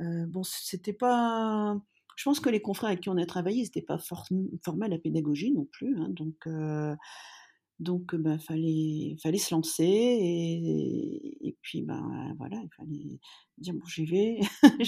Euh, 0.00 0.26
bon, 0.26 0.42
c'était 0.42 0.92
pas. 0.92 1.76
Je 2.16 2.24
pense 2.24 2.40
que 2.40 2.50
les 2.50 2.60
confrères 2.60 2.88
avec 2.88 3.00
qui 3.00 3.08
on 3.08 3.16
a 3.16 3.26
travaillé, 3.26 3.62
n'étaient 3.62 3.82
pas 3.82 3.98
formés 3.98 4.86
à 4.86 4.88
la 4.88 4.98
pédagogie 4.98 5.52
non 5.52 5.66
plus. 5.70 5.98
Hein, 5.98 6.08
donc 6.10 6.46
euh, 6.46 6.94
donc, 7.80 8.14
ben, 8.14 8.38
fallait, 8.38 9.16
fallait 9.20 9.38
se 9.38 9.52
lancer 9.52 9.84
et, 9.84 11.48
et 11.48 11.56
puis, 11.60 11.82
ben, 11.82 12.34
voilà, 12.38 12.56
il 12.62 12.70
fallait 12.76 13.18
dire 13.58 13.74
bon, 13.74 13.84
j'y 13.86 14.04
vais, 14.06 14.38
mmh. 14.62 14.84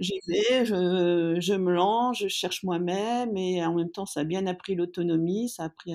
j'y 0.00 0.20
vais, 0.26 0.64
je, 0.64 1.36
je, 1.38 1.54
me 1.54 1.72
lance, 1.72 2.18
je 2.20 2.28
cherche 2.28 2.62
moi-même 2.62 3.36
et 3.36 3.64
en 3.64 3.74
même 3.74 3.90
temps, 3.90 4.06
ça 4.06 4.20
a 4.20 4.24
bien 4.24 4.46
appris 4.46 4.74
l'autonomie, 4.74 5.50
ça 5.50 5.64
a 5.64 5.66
appris 5.66 5.92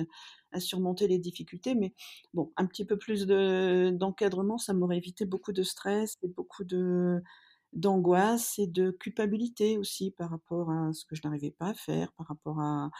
à, 0.52 0.60
surmonter 0.60 1.08
les 1.08 1.18
difficultés, 1.18 1.74
mais 1.74 1.92
bon, 2.34 2.52
un 2.56 2.66
petit 2.66 2.84
peu 2.84 2.96
plus 2.96 3.26
d'encadrement, 3.26 4.58
ça 4.58 4.74
m'aurait 4.74 4.96
évité 4.96 5.26
beaucoup 5.26 5.52
de 5.52 5.62
stress 5.62 6.16
et 6.22 6.28
beaucoup 6.28 6.64
de 6.64 7.20
d'angoisse 7.72 8.58
et 8.58 8.66
de 8.66 8.90
culpabilité 8.90 9.78
aussi 9.78 10.10
par 10.10 10.30
rapport 10.30 10.70
à 10.70 10.92
ce 10.92 11.04
que 11.04 11.14
je 11.16 11.22
n'arrivais 11.24 11.50
pas 11.50 11.68
à 11.68 11.74
faire, 11.74 12.12
par 12.12 12.26
rapport 12.28 12.60
à, 12.60 12.90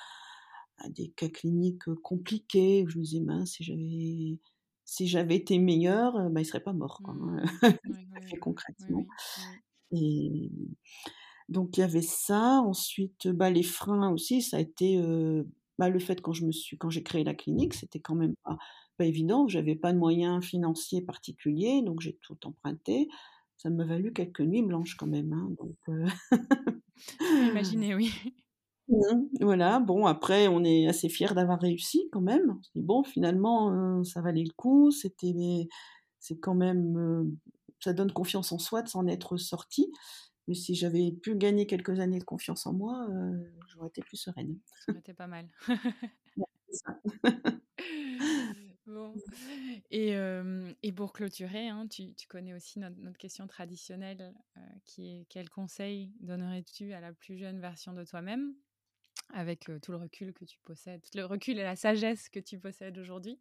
à 0.79 0.89
des 0.91 1.09
cas 1.11 1.29
cliniques 1.29 1.93
compliqués 2.03 2.85
où 2.85 2.89
je 2.91 2.99
me 2.99 3.05
disais, 3.05 3.21
mince, 3.21 3.53
si 3.53 3.65
j'avais 3.65 4.39
si 4.85 5.07
j'avais 5.07 5.37
été 5.37 5.59
meilleure, 5.59 6.31
bah, 6.31 6.41
il 6.41 6.47
serait 6.47 6.63
pas 6.63 6.73
mort, 6.73 7.03
quoi, 7.05 7.15
fait 8.23 8.39
concrètement. 8.39 9.07
Et 9.93 10.51
donc 11.49 11.77
il 11.77 11.81
y 11.81 11.83
avait 11.83 12.03
ça. 12.03 12.61
Ensuite, 12.63 13.29
bah, 13.29 13.51
les 13.51 13.63
freins 13.63 14.11
aussi, 14.13 14.43
ça 14.43 14.59
a 14.59 14.61
été 14.61 15.01
bah, 15.79 15.89
le 15.89 15.99
fait 15.99 16.21
quand 16.21 16.33
je 16.33 16.45
me 16.45 16.53
suis, 16.53 16.77
quand 16.79 16.91
j'ai 16.91 17.03
créé 17.03 17.25
la 17.25 17.35
clinique, 17.35 17.75
c'était 17.75 18.01
quand 18.01 18.15
même 18.15 18.35
pas, 18.45 18.59
pas 18.97 19.05
évident. 19.07 19.49
J'avais 19.49 19.77
pas 19.77 19.93
de 19.93 19.99
moyens 19.99 20.45
financiers 20.45 21.03
particuliers, 21.03 21.83
donc 21.83 22.01
j'ai 22.01 22.17
tout 22.23 22.39
emprunté. 22.47 23.09
Ça 23.59 23.71
m'a 23.71 23.85
valu 23.85 24.13
quelques 24.13 24.41
nuits 24.41 24.63
blanches 24.63 24.97
quand 24.97 25.07
même. 25.07 25.33
Hein, 25.33 25.51
donc, 25.59 25.77
Imaginez, 27.21 27.95
oui. 27.95 28.13
Mmh, 28.89 29.27
voilà, 29.43 29.81
bon, 29.81 30.07
après, 30.07 30.49
on 30.49 30.65
est 30.65 30.89
assez 30.89 31.09
fiers 31.09 31.35
d'avoir 31.35 31.61
réussi 31.61 32.09
quand 32.11 32.21
même. 32.21 32.59
On 32.75 32.81
bon, 32.81 33.05
finalement, 33.05 34.03
ça 34.05 34.23
valait 34.23 34.45
le 34.45 34.53
coup. 34.57 34.91
C'était, 34.91 35.69
c'est 36.21 36.39
quand 36.39 36.55
même, 36.55 37.37
ça 37.81 37.93
donne 37.93 38.13
confiance 38.13 38.53
en 38.53 38.59
soi 38.59 38.83
de 38.83 38.89
s'en 38.89 39.07
être 39.07 39.37
sorti. 39.37 39.93
Mais 40.47 40.55
si 40.55 40.75
j'avais 40.75 41.13
pu 41.13 41.37
gagner 41.37 41.67
quelques 41.67 42.01
années 42.01 42.19
de 42.19 42.25
confiance 42.25 42.67
en 42.67 42.73
moi, 42.73 43.07
j'aurais 43.69 43.89
été 43.89 44.01
plus 44.01 44.17
sereine. 44.17 44.57
Ça 44.87 44.93
aurait 44.93 45.01
été 45.01 45.13
pas 45.13 45.27
mal. 45.27 45.49
ça. 46.71 47.01
bon. 48.89 49.15
Et, 49.91 50.15
et, 50.83 50.93
pour 50.93 51.13
clôturer, 51.13 51.69
hein, 51.69 51.87
tu, 51.89 52.15
tu, 52.15 52.27
connais 52.27 52.55
aussi 52.55 52.79
notre, 52.79 52.97
notre 52.99 53.19
question 53.19 53.47
traditionnelle 53.47 54.35
qui 54.85 55.09
est 55.09 55.27
quel 55.29 55.49
conseil 55.49 56.13
donnerais-tu 56.21 56.93
à 56.93 57.01
la 57.01 57.13
plus 57.13 57.39
jeune 57.39 57.61
version 57.61 57.93
de 57.93 58.05
toi-même 58.05 58.55
avec 59.35 59.71
tout 59.83 59.93
le 59.93 59.99
recul 59.99 60.33
que 60.33 60.45
tu 60.45 60.59
possèdes, 60.65 61.03
tout 61.03 61.19
le 61.19 61.25
recul 61.25 61.59
et 61.59 61.63
la 61.63 61.77
sagesse 61.77 62.29
que 62.29 62.41
tu 62.41 62.59
possèdes 62.59 62.99
aujourd'hui? 62.99 63.39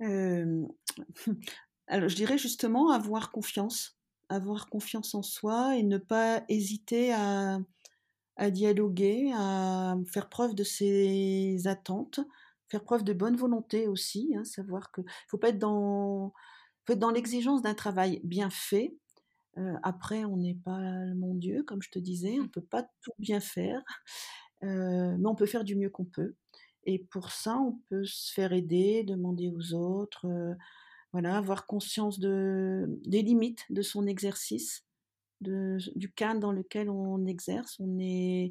Alors, 0.00 2.08
je 2.08 2.16
dirais 2.16 2.38
justement 2.38 2.90
avoir 2.90 3.30
confiance 3.30 3.96
avoir 4.28 4.68
confiance 4.68 5.14
en 5.14 5.22
soi 5.22 5.76
et 5.76 5.82
ne 5.82 5.98
pas 5.98 6.44
hésiter 6.48 7.12
à, 7.12 7.58
dialoguer, 8.50 9.32
à 9.34 9.96
faire 10.06 10.28
preuve 10.28 10.54
de 10.54 10.64
ses 10.64 11.66
attentes, 11.66 12.20
faire 12.68 12.84
preuve 12.84 13.04
de 13.04 13.12
bonne 13.12 13.36
volonté 13.36 13.86
aussi, 13.86 14.34
hein, 14.36 14.44
savoir 14.44 14.90
que 14.90 15.02
faut 15.28 15.38
pas 15.38 15.50
être 15.50 15.58
dans, 15.58 16.32
dans 16.88 17.10
l'exigence 17.10 17.62
d'un 17.62 17.74
travail 17.74 18.20
bien 18.24 18.50
fait. 18.50 18.96
Euh, 19.58 19.74
après, 19.82 20.24
on 20.24 20.36
n'est 20.36 20.58
pas 20.64 20.80
mon 21.14 21.34
Dieu, 21.34 21.62
comme 21.62 21.82
je 21.82 21.90
te 21.90 21.98
disais, 21.98 22.38
on 22.40 22.44
mmh. 22.44 22.50
peut 22.50 22.62
pas 22.62 22.84
tout 23.02 23.12
bien 23.18 23.40
faire, 23.40 23.82
euh, 24.64 25.16
mais 25.18 25.26
on 25.26 25.34
peut 25.34 25.46
faire 25.46 25.64
du 25.64 25.76
mieux 25.76 25.90
qu'on 25.90 26.04
peut. 26.04 26.34
Et 26.86 26.98
pour 26.98 27.30
ça, 27.30 27.58
on 27.58 27.78
peut 27.88 28.04
se 28.04 28.32
faire 28.32 28.52
aider, 28.52 29.04
demander 29.04 29.48
aux 29.48 29.72
autres. 29.74 30.26
Euh, 30.26 30.54
voilà, 31.12 31.36
avoir 31.36 31.66
conscience 31.66 32.18
de, 32.18 32.86
des 33.06 33.22
limites 33.22 33.64
de 33.70 33.82
son 33.82 34.06
exercice, 34.06 34.84
de, 35.40 35.78
du 35.94 36.12
cadre 36.12 36.40
dans 36.40 36.52
lequel 36.52 36.90
on 36.90 37.24
exerce. 37.26 37.78
On 37.78 37.98
est, 38.00 38.50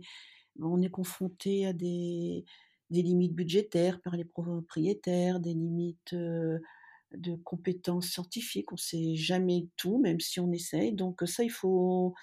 on 0.60 0.82
est 0.82 0.90
confronté 0.90 1.66
à 1.66 1.74
des, 1.74 2.46
des 2.90 3.02
limites 3.02 3.34
budgétaires 3.34 4.02
par 4.02 4.16
les 4.16 4.26
propriétaires, 4.26 5.40
des 5.40 5.54
limites 5.54 6.14
de 6.14 7.36
compétences 7.44 8.08
scientifiques. 8.08 8.72
On 8.72 8.76
ne 8.76 8.80
sait 8.80 9.16
jamais 9.16 9.68
tout, 9.78 10.00
même 10.00 10.20
si 10.20 10.40
on 10.40 10.52
essaye. 10.52 10.94
Donc 10.94 11.22
ça, 11.26 11.44
il 11.44 11.52
faut, 11.52 12.14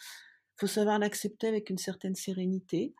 faut 0.57 0.67
savoir 0.67 0.99
l'accepter 0.99 1.47
avec 1.47 1.71
une 1.71 1.79
certaine 1.79 2.15
sérénité. 2.15 2.95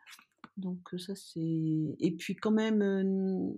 Donc 0.57 0.89
ça, 0.97 1.15
c'est... 1.15 1.95
Et 1.99 2.11
puis 2.17 2.35
quand 2.35 2.51
même, 2.51 3.53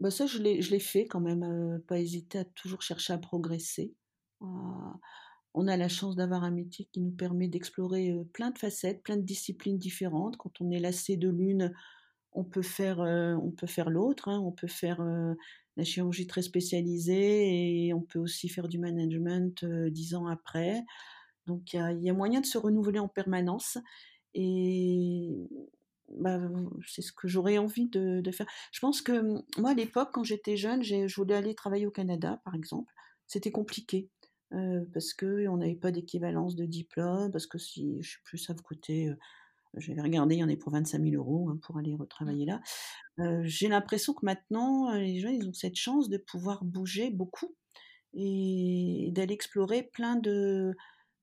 bah, 0.00 0.10
ça, 0.10 0.26
je 0.26 0.38
l'ai 0.38 0.80
fait 0.80 1.06
quand 1.06 1.20
même, 1.20 1.80
pas 1.86 1.98
hésiter 1.98 2.38
à 2.38 2.44
toujours 2.44 2.82
chercher 2.82 3.12
à 3.12 3.18
progresser. 3.18 3.94
on 4.40 5.68
a 5.68 5.76
la 5.76 5.88
chance 5.88 6.16
d'avoir 6.16 6.44
un 6.44 6.50
métier 6.50 6.86
qui 6.92 7.00
nous 7.00 7.12
permet 7.12 7.48
d'explorer 7.48 8.14
plein 8.34 8.50
de 8.50 8.58
facettes, 8.58 9.02
plein 9.02 9.16
de 9.16 9.22
disciplines 9.22 9.78
différentes. 9.78 10.36
Quand 10.36 10.60
on 10.60 10.70
est 10.70 10.80
lassé 10.80 11.16
de 11.16 11.30
l'une, 11.30 11.72
on 12.36 12.44
peut 12.44 12.62
faire, 12.62 13.00
on 13.00 13.50
peut 13.50 13.66
faire 13.66 13.90
l'autre. 13.90 14.28
Hein. 14.28 14.40
On 14.44 14.52
peut 14.52 14.68
faire 14.68 15.04
la 15.76 15.84
chirurgie 15.84 16.26
très 16.26 16.42
spécialisée 16.42 17.86
et 17.86 17.94
on 17.94 18.02
peut 18.02 18.18
aussi 18.18 18.48
faire 18.48 18.68
du 18.68 18.78
management 18.78 19.64
dix 19.64 20.14
ans 20.14 20.26
après. 20.26 20.84
Donc 21.46 21.72
il 21.72 22.02
y, 22.02 22.10
a, 22.10 22.14
moyen 22.14 22.40
de 22.40 22.46
se 22.46 22.58
renouveler 22.58 22.98
en 22.98 23.08
permanence. 23.08 23.78
Et 24.34 25.30
bah, 26.08 26.40
c'est 26.86 27.02
ce 27.02 27.12
que 27.12 27.26
j'aurais 27.26 27.58
envie 27.58 27.88
de, 27.88 28.22
faire. 28.30 28.46
Je 28.72 28.80
pense 28.80 29.00
que 29.02 29.12
mmh, 29.12 29.42
moi, 29.58 29.70
à 29.70 29.74
l'époque, 29.74 30.10
quand 30.12 30.24
j'étais 30.24 30.56
jeune, 30.56 30.82
je 30.82 31.14
voulais 31.16 31.34
aller 31.34 31.54
travailler 31.54 31.86
au 31.86 31.90
Canada, 31.90 32.40
par 32.44 32.54
exemple. 32.54 32.92
C'était 33.26 33.50
compliqué 33.50 34.10
parce 34.92 35.12
qu'on 35.12 35.56
n'avait 35.56 35.74
pas 35.74 35.90
d'équivalence 35.90 36.54
de 36.54 36.66
diplôme, 36.66 37.32
parce 37.32 37.46
que 37.46 37.58
si, 37.58 38.00
je 38.02 38.12
sais 38.12 38.18
plus, 38.24 38.38
ça 38.38 38.52
vous 38.52 38.62
coûtait, 38.62 39.08
j'avais 39.76 40.02
regardé, 40.02 40.36
il 40.36 40.38
y 40.38 40.44
en 40.44 40.48
a 40.48 40.56
pour 40.56 40.72
25 40.72 41.02
000 41.02 41.14
euros 41.14 41.48
hein, 41.50 41.58
pour 41.62 41.78
aller 41.78 41.94
retravailler 41.94 42.46
là. 42.46 42.60
J'ai 43.44 43.68
l'impression 43.68 44.12
que 44.14 44.24
maintenant, 44.24 44.92
les 44.92 45.20
jeunes, 45.20 45.34
ils 45.34 45.48
ont 45.48 45.54
cette 45.54 45.76
chance 45.76 46.08
de 46.08 46.18
pouvoir 46.18 46.64
bouger 46.64 47.10
beaucoup 47.10 47.54
et 48.14 49.10
d'aller 49.12 49.34
explorer 49.34 49.82
plein 49.82 50.16
de, 50.16 50.74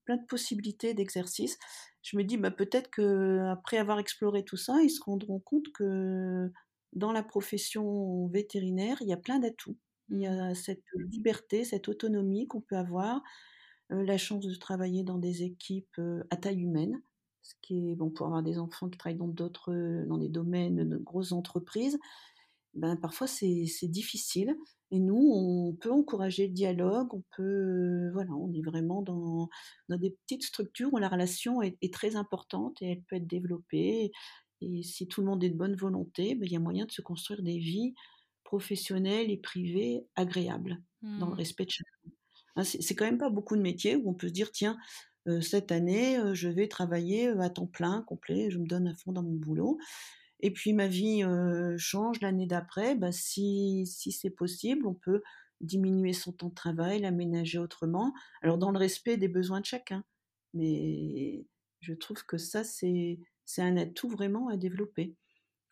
plein 0.06 0.18
de 0.18 0.26
possibilités 0.26 0.94
d'exercice 0.94 1.58
je 2.04 2.18
me 2.18 2.24
dis 2.24 2.38
bah, 2.38 2.52
peut-être 2.52 2.92
qu'après 2.92 3.78
avoir 3.78 3.98
exploré 3.98 4.44
tout 4.44 4.58
ça, 4.58 4.82
ils 4.84 4.90
se 4.90 5.02
rendront 5.02 5.40
compte 5.40 5.72
que 5.74 6.52
dans 6.92 7.12
la 7.12 7.24
profession 7.24 8.28
vétérinaire, 8.28 8.98
il 9.02 9.08
y 9.08 9.14
a 9.14 9.18
plein 9.18 9.40
d'atouts. 9.40 9.78
Il 10.10 10.20
y 10.20 10.28
mmh. 10.28 10.40
a 10.40 10.54
cette 10.54 10.84
liberté, 11.12 11.64
cette 11.64 11.88
autonomie 11.88 12.48
qu'on 12.48 12.62
peut 12.62 12.76
avoir, 12.76 13.22
la 13.90 14.18
chance 14.18 14.46
de 14.46 14.56
travailler 14.56 15.04
dans 15.04 15.18
des 15.18 15.44
équipes 15.44 16.00
à 16.30 16.36
taille 16.36 16.62
humaine, 16.62 17.02
ce 17.44 17.54
qui 17.62 17.92
est 17.92 17.96
bon 17.96 18.10
pour 18.10 18.26
avoir 18.26 18.42
des 18.42 18.58
enfants 18.58 18.90
qui 18.90 18.98
travaillent 18.98 19.18
dans 19.18 19.28
d'autres, 19.28 19.74
dans 20.08 20.18
des 20.18 20.30
domaines 20.30 20.88
de 20.88 20.98
grosses 20.98 21.34
entreprises. 21.34 22.00
Ben, 22.74 22.96
parfois 22.96 23.28
c'est 23.28 23.88
difficile. 23.88 24.56
Et 24.90 25.00
nous, 25.00 25.32
on 25.34 25.74
peut 25.74 25.92
encourager 25.92 26.48
le 26.48 26.54
dialogue, 26.54 27.14
on 27.14 27.24
peut, 27.36 28.12
voilà, 28.14 28.32
on 28.32 28.54
est 28.54 28.62
vraiment 28.62 29.02
dans, 29.02 29.50
dans 29.90 29.98
des 29.98 30.12
petites 30.12 30.44
structures 30.44 30.94
où 30.94 30.98
la 30.98 31.10
relation 31.10 31.62
est, 31.62 31.94
très 31.94 32.16
importante 32.16 32.82
et 32.82 32.92
elle 32.92 33.02
peut 33.02 33.16
être 33.18 33.28
développée. 33.28 34.12
Et 34.62 34.84
si 34.84 35.08
tout 35.08 35.22
le 35.22 35.28
monde 35.28 35.44
est 35.44 35.50
de 35.50 35.58
bonne 35.58 35.76
volonté, 35.76 36.36
ben, 36.36 36.46
il 36.46 36.52
y 36.52 36.56
a 36.56 36.60
moyen 36.60 36.86
de 36.86 36.92
se 36.92 37.02
construire 37.02 37.42
des 37.44 37.58
vies 37.58 37.94
professionnelles 38.44 39.32
et 39.32 39.38
privées 39.38 40.06
agréables, 40.16 40.82
dans 41.02 41.28
le 41.28 41.34
mmh. 41.34 41.38
respect 41.38 41.66
de 41.66 41.72
chacun. 41.72 42.12
Hein, 42.56 42.64
c'est 42.64 42.96
quand 42.96 43.06
même 43.06 43.18
pas 43.18 43.32
beaucoup 43.32 43.56
de 43.56 43.62
métiers 43.62 43.96
où 43.96 44.10
on 44.10 44.14
peut 44.14 44.28
se 44.28 44.34
dire, 44.34 44.52
tiens, 44.52 44.78
cette 45.42 45.72
année, 45.72 46.20
je 46.34 46.50
vais 46.50 46.68
travailler 46.68 47.28
à 47.28 47.50
temps 47.50 47.68
plein, 47.68 48.04
complet, 48.04 48.50
je 48.50 48.58
me 48.58 48.68
donne 48.68 48.88
à 48.88 48.94
fond 48.94 49.12
dans 49.12 49.24
mon 49.24 49.36
boulot 49.36 49.78
et 50.44 50.52
puis 50.52 50.74
ma 50.74 50.88
vie 50.88 51.24
change 51.78 52.20
l'année 52.22 52.46
d'après, 52.46 52.96
bah, 52.96 53.14
si, 53.14 53.86
si 53.88 54.12
c'est 54.12 54.30
possible, 54.30 54.86
on 54.86 54.94
peut 54.94 55.24
diminuer 55.62 56.12
son 56.12 56.34
temps 56.34 56.50
de 56.50 56.54
travail, 56.54 57.00
l'aménager 57.00 57.58
autrement, 57.58 58.14
alors 58.42 58.58
dans 58.58 58.72
le 58.72 58.78
respect 58.78 59.16
des 59.16 59.30
besoins 59.30 59.62
de 59.62 59.66
chacun. 59.66 60.04
Mais 60.54 61.46
je 61.80 61.94
trouve 61.94 62.26
que 62.26 62.38
ça, 62.38 62.66
c'est 62.66 63.18
un 63.58 63.78
atout 63.78 64.10
vraiment 64.10 64.50
à 64.50 64.58
développer. 64.58 65.16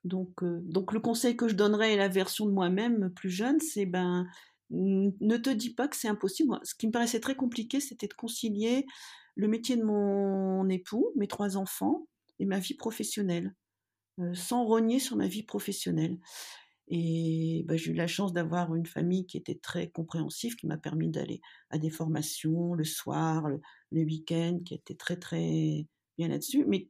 Donc, 0.06 0.42
donc 0.42 0.94
le 0.94 1.02
conseil 1.02 1.36
que 1.36 1.50
je 1.50 1.56
donnerais 1.56 1.94
à 1.94 1.98
la 1.98 2.08
version 2.08 2.46
de 2.46 2.52
moi-même 2.52 3.12
plus 3.14 3.30
jeune, 3.30 3.60
c'est 3.60 3.86
ben 3.86 4.26
ne 4.70 5.36
te 5.36 5.50
dis 5.50 5.74
pas 5.74 5.90
que 5.90 5.98
c'est 5.98 6.08
impossible. 6.08 6.58
ce 6.64 6.76
qui 6.76 6.88
me 6.88 6.94
paraissait 6.94 7.20
très 7.20 7.36
compliqué, 7.36 7.82
c'était 7.82 8.08
de 8.08 8.14
concilier 8.14 8.86
le 9.42 9.48
métier 9.48 9.76
de 9.76 9.84
mon 9.84 10.70
époux, 10.70 11.12
mes 11.16 11.28
trois 11.28 11.58
enfants 11.58 12.08
et 12.38 12.46
ma 12.46 12.60
vie 12.60 12.76
professionnelle. 12.76 13.56
Euh, 14.20 14.34
sans 14.36 14.66
rogner 14.66 15.00
sur 15.00 15.16
ma 15.16 15.28
vie 15.28 15.42
professionnelle. 15.42 16.20
Et 16.88 17.64
bah, 17.66 17.76
j'ai 17.76 17.92
eu 17.92 17.96
la 17.96 18.08
chance 18.08 18.34
d'avoir 18.34 18.76
une 18.76 18.86
famille 18.86 19.26
qui 19.26 19.38
était 19.38 19.56
très 19.56 19.90
compréhensive, 19.90 20.56
qui 20.56 20.68
m'a 20.68 20.78
permis 20.78 21.10
d'aller 21.10 21.42
à 21.70 21.80
des 21.80 21.90
formations 21.90 22.74
le 22.74 22.84
soir, 22.84 23.48
le, 23.50 24.04
week-end, 24.04 24.60
qui 24.64 24.76
était 24.76 24.96
très 24.96 25.18
très 25.18 25.88
bien 26.18 26.28
là-dessus. 26.28 26.66
Mais 26.68 26.90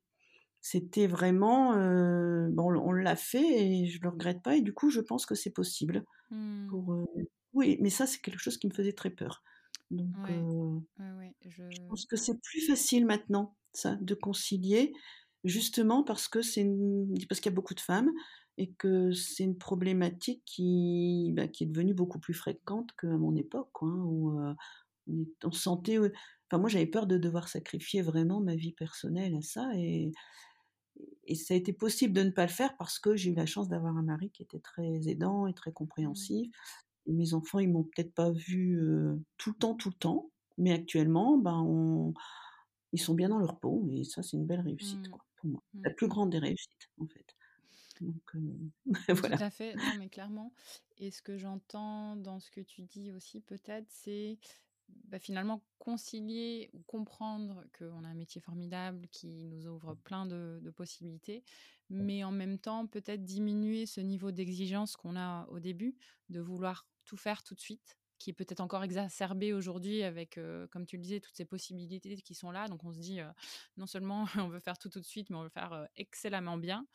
c'était 0.60 1.08
vraiment, 1.08 1.78
euh, 1.78 2.50
bon, 2.52 2.74
on 2.74 2.92
l'a 2.92 3.16
fait 3.16 3.64
et 3.64 3.86
je 3.86 4.00
le 4.02 4.10
regrette 4.10 4.42
pas. 4.42 4.58
Et 4.58 4.62
du 4.62 4.74
coup, 4.74 4.90
je 4.90 5.00
pense 5.00 5.26
que 5.26 5.36
c'est 5.36 5.52
possible. 5.52 6.04
Mmh. 6.32 6.68
Pour, 6.68 6.94
euh, 6.94 7.06
oui, 7.54 7.78
mais 7.80 7.90
ça, 7.90 8.08
c'est 8.08 8.20
quelque 8.20 8.40
chose 8.40 8.58
qui 8.58 8.68
me 8.68 8.74
faisait 8.74 8.94
très 8.94 9.12
peur. 9.12 9.42
Donc, 9.92 10.16
je... 11.46 11.64
je... 11.70 11.82
pense 11.88 12.06
que 12.06 12.16
c'est 12.16 12.40
plus 12.42 12.66
facile 12.66 13.06
maintenant, 13.06 13.56
ça, 13.74 13.96
de 13.96 14.16
concilier 14.16 14.94
justement 15.44 16.04
parce 16.04 16.28
que 16.28 16.42
c'est 16.42 16.66
parce 17.28 17.42
qu'il 17.42 17.52
y 17.52 17.54
a 17.54 17.56
beaucoup 17.56 17.74
de 17.74 17.80
femmes 17.80 18.12
et 18.58 18.72
que 18.74 19.12
c'est 19.12 19.44
une 19.44 19.58
problématique 19.58 20.44
qui, 20.46 21.32
bah, 21.34 21.48
qui 21.48 21.64
est 21.64 21.68
devenue 21.68 21.94
beaucoup 21.94 22.20
plus 22.20 22.34
fréquente 22.34 22.92
qu'à 23.00 23.08
mon 23.08 23.36
époque, 23.36 23.72
hein, 23.82 24.04
où 24.06 24.40
euh, 24.40 24.54
on, 25.44 25.52
sentait. 25.52 25.98
Enfin, 25.98 26.60
moi, 26.60 26.70
j'avais 26.70 26.86
peur 26.86 27.08
de 27.08 27.18
devoir 27.18 27.48
sacrifier 27.48 28.02
vraiment 28.02 28.42
ma 28.42 28.56
vie 28.56 28.74
personnelle 28.74 29.36
à 29.36 29.42
ça, 29.42 29.70
et, 29.76 30.12
et 31.26 31.36
ça 31.36 31.54
a 31.54 31.58
été 31.58 31.74
possible 31.74 32.14
de 32.14 32.24
ne 32.24 32.30
pas 32.30 32.46
le 32.46 32.52
faire 32.52 32.76
parce 32.78 33.00
que 33.00 33.16
j'ai 33.16 33.32
eu 33.32 33.36
la 33.36 33.46
chance 33.46 33.70
d'avoir 33.70 33.96
un 33.98 34.04
mari 34.04 34.30
qui 34.32 34.44
était 34.44 34.60
très 34.60 35.08
aidant 35.08 35.48
et 35.48 35.54
très 35.54 35.72
compréhensif. 35.72 36.52
Mes 37.08 37.34
enfants, 37.34 37.60
ils 37.60 37.70
m'ont 37.70 37.84
peut-être 37.84 38.14
pas 38.14 38.32
vu 38.32 38.80
tout 39.38 39.52
le 39.52 39.56
temps, 39.56 39.76
tout 39.76 39.90
le 39.90 39.96
temps, 39.96 40.30
mais 40.58 40.72
actuellement, 40.72 41.38
ben, 41.38 42.14
ils 42.94 43.02
sont 43.02 43.14
bien 43.14 43.30
dans 43.30 43.40
leur 43.40 43.60
peau 43.60 43.88
et 43.92 44.04
ça, 44.04 44.22
c'est 44.22 44.38
une 44.38 44.46
belle 44.46 44.62
réussite 44.62 45.08
mmh. 45.08 45.18
pour 45.38 45.50
moi. 45.50 45.64
La 45.82 45.90
mmh. 45.90 45.96
plus 45.96 46.08
grande 46.08 46.30
des 46.32 46.40
réussites, 46.40 46.90
en 47.00 47.08
fait. 47.08 47.36
Donc, 48.02 48.36
voilà. 49.10 49.38
Tout 49.38 49.44
à 49.44 49.50
fait, 49.50 49.76
non, 49.76 49.84
mais 49.98 50.10
clairement. 50.10 50.54
Et 50.98 51.12
ce 51.12 51.22
que 51.22 51.38
j'entends 51.38 52.16
dans 52.16 52.40
ce 52.40 52.52
que 52.52 52.62
tu 52.62 52.84
dis 52.84 53.12
aussi, 53.12 53.42
peut-être, 53.42 53.88
c'est 53.90 54.38
bah, 55.08 55.20
finalement 55.20 55.62
concilier 55.80 56.70
ou 56.74 56.80
comprendre 56.82 57.66
qu'on 57.78 58.04
a 58.04 58.08
un 58.08 58.14
métier 58.14 58.40
formidable 58.40 59.08
qui 59.12 59.46
nous 59.46 59.68
ouvre 59.68 59.96
plein 59.96 60.26
de, 60.26 60.72
possibilités, 60.76 61.44
mais 61.90 62.24
en 62.24 62.32
même 62.32 62.58
temps 62.58 62.88
peut-être 62.88 63.24
diminuer 63.24 63.86
ce 63.86 64.00
niveau 64.00 64.32
d'exigence 64.32 64.96
qu'on 64.96 65.16
a 65.16 65.48
au 65.50 65.60
début, 65.60 65.96
de 66.30 66.40
vouloir 66.40 66.88
tout 67.12 67.18
faire 67.18 67.44
tout 67.44 67.56
de 67.56 67.60
suite, 67.60 67.98
qui 68.20 68.30
est 68.30 68.34
peut-être 68.34 68.62
encore 68.62 68.86
exacerbé 68.86 69.52
aujourd'hui 69.52 70.04
avec, 70.04 70.40
comme 70.72 70.86
tu 70.86 70.96
le 70.96 71.04
disais, 71.04 71.20
toutes 71.20 71.36
ces 71.36 71.44
possibilités 71.44 72.16
qui 72.22 72.36
sont 72.36 72.52
là. 72.52 72.70
Donc 72.70 72.86
on 72.86 72.94
se 72.94 73.00
dit, 73.00 73.20
non 73.76 73.86
seulement 73.86 74.24
on 74.38 74.48
veut 74.48 74.60
faire 74.60 74.78
tout 74.78 74.88
tout 74.88 75.02
de 75.02 75.06
suite, 75.06 75.30
mais 75.30 75.36
on 75.36 75.44
veut 75.44 75.50
faire 75.50 75.88
excellemment 75.98 76.58
bien. 76.58 76.88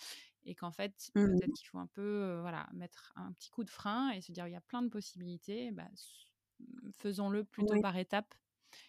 Et 0.44 0.54
qu'en 0.54 0.70
fait, 0.70 1.10
mmh 1.14 1.26
peut-être 1.26 1.52
qu'il 1.52 1.68
faut 1.68 1.78
un 1.78 1.88
peu 1.88 2.38
voilà, 2.40 2.66
mettre 2.72 3.12
un 3.16 3.32
petit 3.32 3.50
coup 3.50 3.62
de 3.62 3.70
frein 3.70 4.10
et 4.12 4.22
se 4.22 4.32
dire, 4.32 4.46
il 4.46 4.52
y 4.52 4.56
a 4.56 4.60
plein 4.62 4.80
de 4.80 4.88
possibilités. 4.88 5.70
Bah, 5.72 5.88
faisons-le 6.92 7.44
plutôt 7.44 7.78
par 7.82 7.98
étapes 7.98 8.34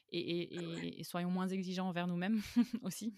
et, 0.10 1.02
soyons 1.04 1.30
moins 1.30 1.48
exigeants 1.50 1.90
envers 1.90 2.08
nous-mêmes 2.08 2.42
aussi. 2.84 3.14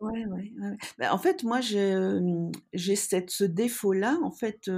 Ouais, 0.00 0.24
ouais, 0.26 0.52
bah, 0.96 1.12
en 1.12 1.18
fait, 1.18 1.42
moi, 1.42 1.60
j'ai 1.60 2.96
cette, 2.96 3.30
ce 3.30 3.44
défaut-là. 3.44 4.16
En 4.22 4.30
fait, 4.30 4.70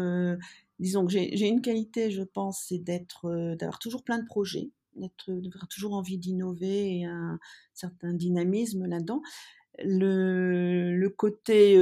disons 0.80 1.06
que 1.06 1.12
j'ai 1.12 1.46
une 1.46 1.62
qualité, 1.62 2.10
je 2.10 2.22
pense, 2.22 2.64
c'est 2.66 2.78
d'être, 2.78 3.54
d'avoir 3.54 3.78
toujours 3.78 4.02
plein 4.02 4.18
de 4.18 4.26
projets, 4.26 4.70
d'avoir 4.96 5.68
toujours 5.68 5.94
envie 5.94 6.18
d'innover 6.18 6.98
et 6.98 7.04
un 7.04 7.38
certain 7.74 8.12
dynamisme 8.12 8.86
là-dedans 8.86 9.22
le, 9.84 11.08
côté 11.08 11.78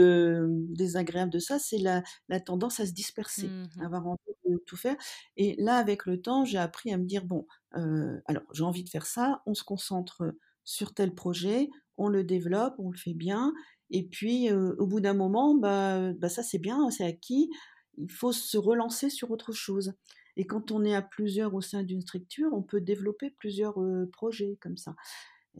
désagréable 0.68 1.32
de 1.32 1.38
ça, 1.38 1.58
c'est 1.58 1.78
la, 1.78 2.02
tendance 2.40 2.80
à 2.80 2.86
se 2.86 2.92
disperser, 2.92 3.48
mmh 3.48 3.68
à 3.80 3.86
avoir 3.86 4.06
envie 4.06 4.18
de 4.48 4.58
tout 4.66 4.76
faire. 4.76 4.96
Et 5.36 5.56
là, 5.58 5.76
avec 5.76 6.06
le 6.06 6.20
temps, 6.20 6.44
j'ai 6.44 6.58
appris 6.58 6.92
à 6.92 6.98
me 6.98 7.04
dire, 7.04 7.24
bon, 7.24 7.46
alors 7.72 8.42
j'ai 8.52 8.64
envie 8.64 8.84
de 8.84 8.88
faire 8.88 9.06
ça, 9.06 9.42
on 9.46 9.54
se 9.54 9.64
concentre 9.64 10.34
sur 10.64 10.94
tel 10.94 11.14
projet, 11.14 11.70
on 11.96 12.08
le 12.08 12.24
développe, 12.24 12.74
on 12.78 12.90
le 12.90 12.96
fait 12.96 13.14
bien. 13.14 13.52
Et 13.90 14.06
puis, 14.06 14.52
au 14.52 14.86
bout 14.86 15.00
d'un 15.00 15.14
moment, 15.14 15.54
bah, 15.54 16.12
bah 16.12 16.28
ça 16.28 16.42
c'est 16.42 16.58
bien, 16.58 16.90
c'est 16.90 17.04
acquis, 17.04 17.50
il 17.98 18.10
faut 18.10 18.32
se 18.32 18.56
relancer 18.56 19.10
sur 19.10 19.30
autre 19.30 19.52
chose. 19.52 19.94
Et 20.36 20.46
quand 20.46 20.70
on 20.70 20.84
est 20.84 20.94
à 20.94 21.02
plusieurs 21.02 21.54
au 21.54 21.60
sein 21.60 21.82
d'une 21.82 22.00
structure, 22.00 22.52
on 22.52 22.62
peut 22.62 22.80
développer 22.80 23.30
plusieurs 23.30 23.78
projets 24.12 24.56
comme 24.60 24.76
ça. 24.76 24.94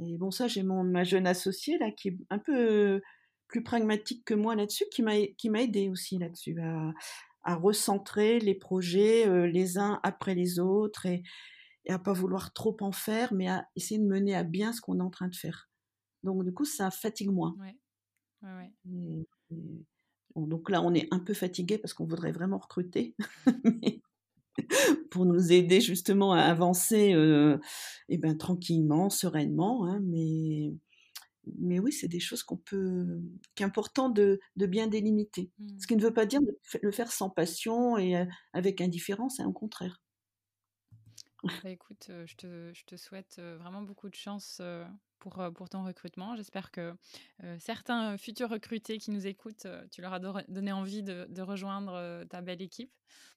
Et 0.00 0.16
bon, 0.16 0.30
ça, 0.30 0.46
j'ai 0.46 0.62
mon 0.62 0.84
ma 0.84 1.04
jeune 1.04 1.26
associée 1.26 1.78
là 1.78 1.90
qui 1.90 2.08
est 2.08 2.18
un 2.30 2.38
peu 2.38 3.00
plus 3.48 3.62
pragmatique 3.62 4.24
que 4.24 4.34
moi 4.34 4.54
là-dessus, 4.54 4.84
qui 4.92 5.02
m'a 5.02 5.26
qui 5.36 5.50
m'a 5.50 5.62
aidé 5.62 5.88
aussi 5.88 6.18
là-dessus 6.18 6.60
à, 6.60 6.92
à, 7.42 7.56
recentrer 7.56 8.38
les 8.38 8.54
projets 8.54 9.48
les 9.48 9.78
uns 9.78 9.98
après 10.04 10.34
les 10.34 10.60
autres 10.60 11.06
et, 11.06 11.22
et 11.86 11.92
à 11.92 11.98
pas 11.98 12.12
vouloir 12.12 12.52
trop 12.52 12.76
en 12.80 12.92
faire, 12.92 13.32
mais 13.34 13.48
à 13.48 13.66
essayer 13.74 13.98
de 13.98 14.06
mener 14.06 14.36
à 14.36 14.44
bien 14.44 14.72
ce 14.72 14.80
qu'on 14.80 15.00
est 15.00 15.02
en 15.02 15.10
train 15.10 15.28
de 15.28 15.36
faire. 15.36 15.68
Donc 16.22 16.44
du 16.44 16.52
coup, 16.52 16.64
ça 16.64 16.90
fatigue 16.90 17.30
moins. 17.30 17.56
Ouais. 17.58 17.76
Ouais, 18.42 18.72
donc 20.36 20.70
là, 20.70 20.82
on 20.82 20.94
est 20.94 21.08
un 21.10 21.18
peu 21.18 21.34
fatigué 21.34 21.78
parce 21.78 21.94
qu'on 21.94 22.06
voudrait 22.06 22.32
vraiment 22.32 22.58
recruter, 22.58 23.14
pour 25.10 25.24
nous 25.24 25.52
aider 25.52 25.80
justement 25.80 26.32
à 26.32 26.42
avancer 26.42 27.14
euh, 27.14 27.58
et 28.08 28.18
ben, 28.18 28.36
tranquillement, 28.36 29.10
sereinement. 29.10 29.86
Hein, 29.86 30.00
mais, 30.02 30.72
mais 31.58 31.78
oui, 31.78 31.92
c'est 31.92 32.08
des 32.08 32.20
choses 32.20 32.42
qu'on 32.42 32.56
peut, 32.56 33.20
qui 33.54 33.62
est 33.62 33.66
important 33.66 34.10
de, 34.10 34.40
de 34.56 34.66
bien 34.66 34.86
délimiter. 34.86 35.50
Ce 35.78 35.86
qui 35.86 35.96
ne 35.96 36.02
veut 36.02 36.14
pas 36.14 36.26
dire 36.26 36.40
de 36.40 36.58
le 36.82 36.90
faire 36.90 37.10
sans 37.12 37.30
passion 37.30 37.98
et 37.98 38.14
avec 38.52 38.80
indifférence, 38.80 39.40
hein, 39.40 39.46
au 39.46 39.52
contraire. 39.52 40.02
Bah, 41.44 41.70
écoute, 41.70 42.10
je 42.26 42.34
te, 42.34 42.72
je 42.74 42.84
te, 42.84 42.96
souhaite 42.96 43.40
vraiment 43.40 43.82
beaucoup 43.82 44.08
de 44.08 44.14
chance 44.16 44.60
pour, 45.18 45.42
pour 45.54 45.68
ton 45.68 45.84
recrutement. 45.84 46.36
J'espère 46.36 46.70
que 46.70 46.94
certains 47.58 48.16
futurs 48.18 48.50
recrutés 48.50 48.98
qui 48.98 49.10
nous 49.10 49.26
écoutent, 49.26 49.66
tu 49.90 50.00
leur 50.00 50.12
as 50.12 50.20
donné 50.48 50.72
envie 50.72 51.02
de, 51.02 51.26
de, 51.28 51.42
rejoindre 51.42 52.24
ta 52.24 52.40
belle 52.40 52.62
équipe. 52.62 52.92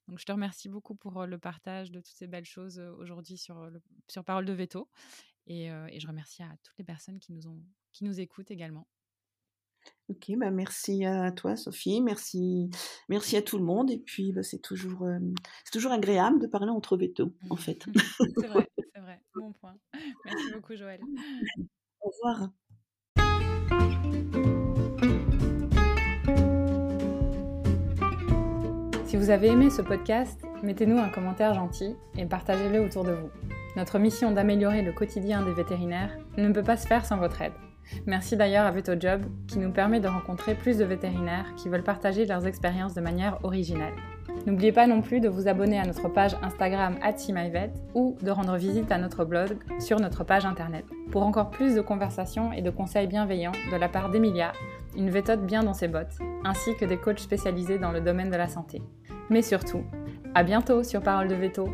Donc, 0.08 0.20
je 0.20 0.26
te 0.26 0.32
remercie 0.32 0.70
beaucoup 0.70 0.96
pour 0.96 1.26
le 1.26 1.38
partage 1.38 1.92
de 1.92 2.00
toutes 2.00 2.16
ces 2.16 2.28
belles 2.28 2.46
choses 2.46 2.80
aujourd'hui 2.80 3.38
sur, 3.38 3.70
sur 4.08 4.24
Parole 4.24 4.46
de 4.46 4.54
Veto. 4.54 4.90
Et, 5.48 5.66
et, 5.66 6.00
je 6.00 6.08
remercie 6.08 6.44
à 6.44 6.56
toutes 6.64 6.78
les 6.78 6.84
personnes 6.84 7.20
qui 7.20 7.34
nous, 7.34 7.48
ont, 7.48 7.62
qui 7.92 8.04
nous 8.04 8.20
écoutent 8.20 8.52
également. 8.52 8.88
Ok, 10.12 10.30
bah 10.38 10.52
merci 10.52 11.06
à 11.06 11.32
toi 11.32 11.56
Sophie, 11.56 12.02
merci, 12.02 12.70
merci 13.08 13.38
à 13.38 13.42
tout 13.42 13.58
le 13.58 13.64
monde. 13.64 13.90
Et 13.90 13.98
puis 13.98 14.34
bah, 14.34 14.44
c'est 14.44 14.60
toujours, 14.60 15.04
euh, 15.04 15.20
c'est 15.64 15.72
toujours 15.72 15.94
agréable 15.94 16.40
de 16.40 16.48
parler 16.48 16.70
entre 16.70 16.98
veto, 16.98 17.32
en 17.50 17.56
fait. 17.56 17.86
c'est 18.20 18.48
vrai, 18.48 18.68
c'est 18.94 19.00
vrai, 19.00 19.22
bon 19.36 19.54
point. 19.54 19.74
Merci 20.26 20.52
beaucoup 20.54 20.76
Joël. 20.76 21.00
Au 22.02 22.10
revoir. 22.10 22.50
Si 29.06 29.16
vous 29.16 29.30
avez 29.30 29.48
aimé 29.48 29.70
ce 29.70 29.82
podcast, 29.82 30.42
mettez-nous 30.62 30.98
un 30.98 31.10
commentaire 31.10 31.54
gentil 31.54 31.96
et 32.18 32.26
partagez-le 32.26 32.82
autour 32.82 33.06
de 33.06 33.14
vous. 33.14 33.30
Notre 33.78 33.98
mission 33.98 34.34
d'améliorer 34.34 34.82
le 34.82 34.92
quotidien 34.92 35.46
des 35.46 35.54
vétérinaires 35.54 36.18
ne 36.38 36.52
peut 36.52 36.64
pas 36.64 36.76
se 36.76 36.86
faire 36.86 37.06
sans 37.06 37.16
votre 37.16 37.42
aide. 37.42 37.54
Merci 38.06 38.38
d'ailleurs 38.38 38.66
à 38.66 38.72
VetoJob 38.72 39.26
qui 39.48 39.60
nous 39.60 39.72
permet 39.72 40.00
de 40.00 40.08
rencontrer 40.08 40.56
plus 40.56 40.78
de 40.78 40.86
vétérinaires 40.86 41.54
qui 41.56 41.70
veulent 41.70 41.84
partager 41.84 42.26
leurs 42.26 42.48
expériences 42.48 42.94
de 42.94 43.02
manière 43.02 43.40
originale. 43.44 43.94
N'oubliez 44.48 44.72
pas 44.72 44.88
non 44.88 45.02
plus 45.02 45.20
de 45.20 45.30
vous 45.30 45.48
abonner 45.48 45.80
à 45.80 45.86
notre 45.86 46.10
page 46.10 46.36
Instagram 46.42 46.98
@simyvet 47.16 47.72
ou 47.94 48.18
de 48.22 48.32
rendre 48.32 48.58
visite 48.58 48.92
à 48.92 48.98
notre 48.98 49.24
blog 49.24 49.58
sur 49.80 50.00
notre 50.00 50.24
page 50.24 50.46
internet 50.46 50.86
pour 51.12 51.24
encore 51.24 51.52
plus 51.52 51.76
de 51.76 51.82
conversations 51.82 52.52
et 52.52 52.62
de 52.62 52.70
conseils 52.70 53.08
bienveillants 53.08 53.52
de 53.72 53.78
la 53.78 53.90
part 53.90 54.10
d'Emilia, 54.10 54.54
une 54.98 55.10
vétote 55.10 55.46
bien 55.46 55.64
dans 55.64 55.74
ses 55.74 55.88
bottes, 55.88 56.18
ainsi 56.44 56.76
que 56.76 56.86
des 56.86 56.98
coachs 56.98 57.20
spécialisés 57.20 57.78
dans 57.78 57.92
le 57.92 58.02
domaine 58.02 58.32
de 58.32 58.36
la 58.36 58.48
santé. 58.48 58.82
Mais 59.30 59.42
surtout, 59.42 59.84
à 60.34 60.44
bientôt 60.44 60.84
sur 60.84 61.02
Parole 61.02 61.28
de 61.28 61.36
Veto 61.36 61.70